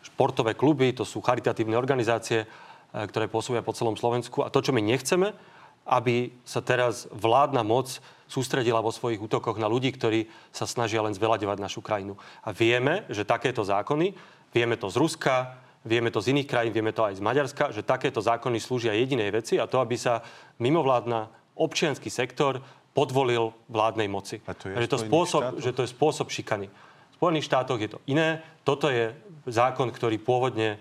[0.00, 4.40] športové kluby, to sú charitatívne organizácie, e, ktoré pôsobia po celom Slovensku.
[4.40, 5.36] A to, čo my nechceme,
[5.84, 8.00] aby sa teraz vládna moc
[8.30, 12.14] sústredila vo svojich útokoch na ľudí, ktorí sa snažia len zveľaďovať našu krajinu.
[12.46, 14.14] A vieme, že takéto zákony,
[14.54, 17.82] vieme to z Ruska, vieme to z iných krajín, vieme to aj z Maďarska, že
[17.82, 20.22] takéto zákony slúžia jedinej veci a to, aby sa
[20.62, 21.26] mimovládna
[21.58, 22.62] občianský sektor
[22.94, 24.38] podvolil vládnej moci.
[24.46, 26.70] A to je že, to spôsob, že to je spôsob šikany.
[26.70, 28.40] V Spojených štátoch je to iné.
[28.62, 29.10] Toto je
[29.50, 30.78] zákon, ktorý pôvodne e,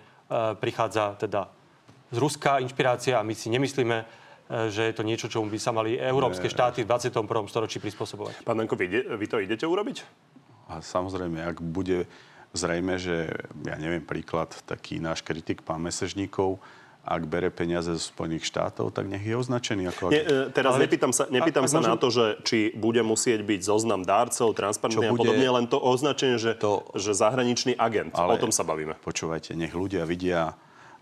[0.57, 1.49] prichádza teda
[2.09, 4.18] z Ruska, inšpirácia a my si nemyslíme,
[4.49, 7.21] že je to niečo, čo by sa mali európske štáty v 21.
[7.45, 8.41] storočí prispôsobovať.
[8.41, 10.01] Pán Danko, vy, vy to idete urobiť?
[10.73, 12.09] A samozrejme, ak bude
[12.57, 13.29] zrejme, že,
[13.65, 16.57] ja neviem, príklad, taký náš kritik, pán Mesežníkov,
[17.09, 20.13] ak bere peniaze zo Spojených štátov, tak nech je označený ako...
[20.13, 20.85] Nie, e, teraz ale...
[20.85, 21.93] nepýtam sa, nepýtam a, sa môžem...
[21.93, 26.37] na to, že či bude musieť byť zoznam dárcov, transparentný a podobne, len to označenie,
[26.37, 26.85] že, to...
[26.93, 28.13] že zahraničný agent.
[28.13, 28.37] Ale...
[28.37, 28.99] O tom sa bavíme.
[29.01, 30.53] Počúvajte, nech ľudia vidia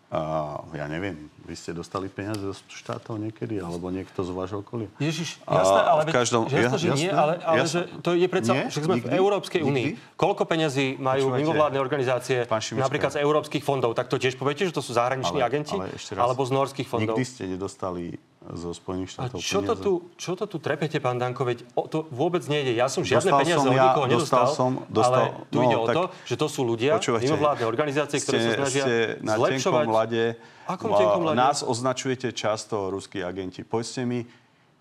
[0.07, 4.87] Uh, ja neviem, vy ste dostali peniaze zo štátov niekedy, alebo niekto z vášho okolia?
[5.03, 7.91] Ježiš, jasné, ale v každom, že, jasné, že nie, ale, ale jasné.
[7.91, 8.71] že to je predsa, nie?
[8.71, 9.11] však sme nikdy?
[9.11, 9.87] v Európskej únii.
[10.15, 12.47] Koľko peňazí majú Počúvate, mimovládne organizácie,
[12.79, 15.91] napríklad z európskych fondov, tak to tiež poviete, že to sú zahraniční ale, agenti, ale
[15.91, 17.19] raz, alebo z norských fondov?
[17.19, 18.15] Nikdy ste nedostali
[18.55, 19.37] zo Spojených štátov.
[19.37, 21.43] A čo to, tu, čo to tu trepete, pán Danko?
[21.43, 22.71] Veď o to vôbec nejde.
[22.71, 25.63] Ja som žiadne dostal peniaze som od nikoho ja, nedostal, som, dostal, ale tu no,
[25.67, 29.33] ide o to, že to sú ľudia, mimovládne organizácie, ktoré ste, sa snažia ste na
[29.35, 29.85] zlepšovať...
[29.87, 30.25] Lade,
[30.67, 31.37] Akom tenkom lade?
[31.39, 33.63] Nás označujete často ruskí agenti.
[33.63, 34.23] Povedzte mi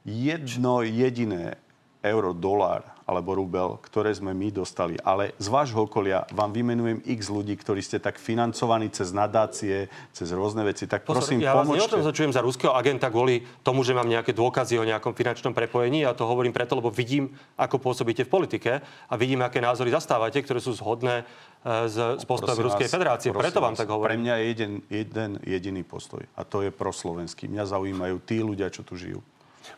[0.06, 1.58] jedno jediné
[2.02, 4.98] euro, dolár alebo rubel, ktoré sme my dostali.
[5.06, 10.34] Ale z vášho okolia vám vymenujem x ľudí, ktorí ste tak financovaní cez nadácie, cez
[10.34, 10.90] rôzne veci.
[10.90, 11.86] Tak Pozor, prosím, ja pomôžte.
[11.86, 15.54] Ja vás neoznačujem za ruského agenta kvôli tomu, že mám nejaké dôkazy o nejakom finančnom
[15.54, 16.02] prepojení.
[16.02, 20.42] Ja to hovorím preto, lebo vidím, ako pôsobíte v politike a vidím, aké názory zastávate,
[20.42, 23.30] ktoré sú zhodné e, s, s postojom Ruskej federácie.
[23.30, 24.18] Preto vám tak hovorím.
[24.18, 27.46] Pre mňa je jeden, jeden jediný postoj a to je proslovenský.
[27.46, 29.22] Mňa zaujímajú tí ľudia, čo tu žijú.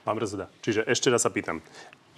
[0.01, 1.61] Pán prezida, čiže ešte raz sa pýtam.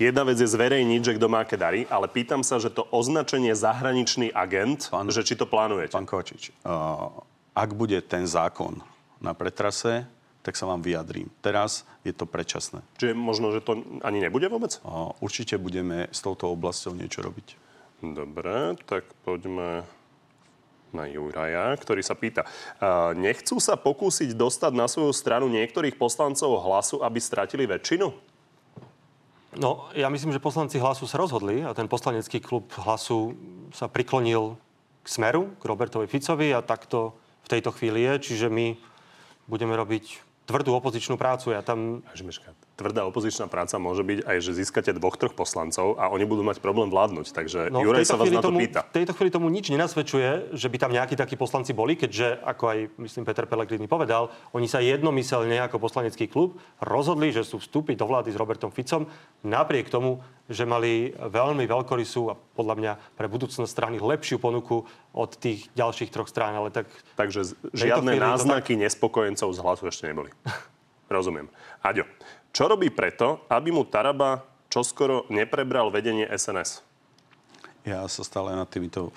[0.00, 3.52] Jedna vec je zverejniť, že kto má aké dary, ale pýtam sa, že to označenie
[3.52, 5.92] zahraničný agent, pán, že či to plánujete.
[5.92, 7.12] Pán Kovačič, uh,
[7.52, 8.80] ak bude ten zákon
[9.20, 10.08] na pretrase,
[10.40, 11.28] tak sa vám vyjadrím.
[11.44, 12.80] Teraz je to predčasné.
[12.96, 14.80] Čiže možno, že to ani nebude vôbec?
[14.80, 17.60] Uh, určite budeme s touto oblasťou niečo robiť.
[18.00, 19.84] Dobre, tak poďme
[20.96, 22.48] na Juraja, ktorý sa pýta.
[22.80, 28.30] Uh, nechcú sa pokúsiť dostať na svoju stranu niektorých poslancov hlasu, aby stratili väčšinu?
[29.58, 33.34] No, ja myslím, že poslanci Hlasu sa rozhodli a ten poslanecký klub Hlasu
[33.74, 34.54] sa priklonil
[35.02, 38.30] k Smeru, k Robertovi Ficovi a takto v tejto chvíli je.
[38.30, 38.78] Čiže my
[39.50, 41.50] budeme robiť tvrdú opozičnú prácu.
[41.50, 42.06] Ja tam
[42.80, 46.64] tvrdá opozičná práca môže byť aj, že získate dvoch, troch poslancov a oni budú mať
[46.64, 47.36] problém vládnuť.
[47.36, 48.88] Takže no, Juraj sa vás na to tomu, pýta.
[48.88, 52.64] V tejto chvíli tomu nič nenasvedčuje, že by tam nejakí takí poslanci boli, keďže, ako
[52.72, 58.00] aj, myslím, Peter Pellegrini povedal, oni sa jednomyselne ako poslanecký klub rozhodli, že sú vstúpiť
[58.00, 59.04] do vlády s Robertom Ficom,
[59.44, 64.82] napriek tomu, že mali veľmi veľkorysú a podľa mňa pre budúcnosť strany lepšiu ponuku
[65.14, 66.56] od tých ďalších troch strán.
[66.56, 68.82] Ale tak Takže žiadne náznaky tak...
[68.88, 70.32] nespokojencov z hlasu ešte neboli.
[71.10, 71.50] Rozumiem.
[71.82, 72.06] Aďo,
[72.50, 76.82] čo robí preto, aby mu Taraba čoskoro neprebral vedenie SNS?
[77.86, 79.14] Ja sa stále nad týmito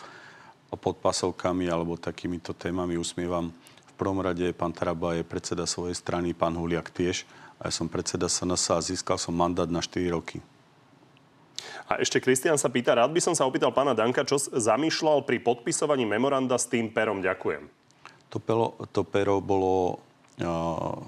[0.74, 3.54] pod pasovkami alebo takýmito témami usmievam.
[3.94, 7.30] V prvom rade pán Taraba je predseda svojej strany, pán Huliak tiež.
[7.62, 10.42] A ja som predseda SNS a získal som mandát na 4 roky.
[11.88, 15.44] A ešte Kristian sa pýta, rád by som sa opýtal pána Danka, čo zamýšľal pri
[15.44, 17.20] podpisovaní memoranda s tým perom.
[17.22, 17.70] Ďakujem.
[18.34, 20.02] To, pero, to pero bolo,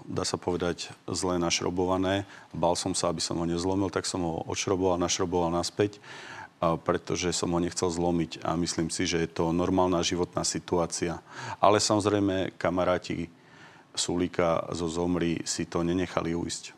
[0.06, 2.30] dá sa povedať, zle našrobované.
[2.54, 5.98] Bal som sa, aby som ho nezlomil, tak som ho odšroboval, našroboval naspäť
[6.82, 11.20] pretože som ho nechcel zlomiť a myslím si, že je to normálna životná situácia.
[11.60, 13.28] Ale samozrejme, kamaráti
[13.96, 16.76] Sulíka zo Zomri si to nenechali uísť.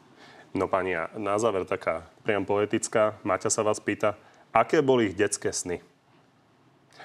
[0.54, 3.18] No pani, na záver taká priam poetická.
[3.22, 4.18] Maťa sa vás pýta,
[4.54, 5.82] aké boli ich detské sny?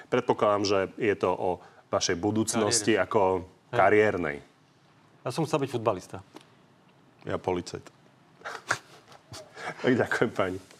[0.09, 1.49] Predpokladám, že je to o
[1.89, 3.05] vašej budúcnosti Kariéry.
[3.05, 3.21] ako
[3.73, 4.37] kariérnej.
[5.23, 6.19] Ja som chcel byť futbalista.
[7.23, 7.87] Ja policajt.
[9.83, 10.72] tak ďakujem pani.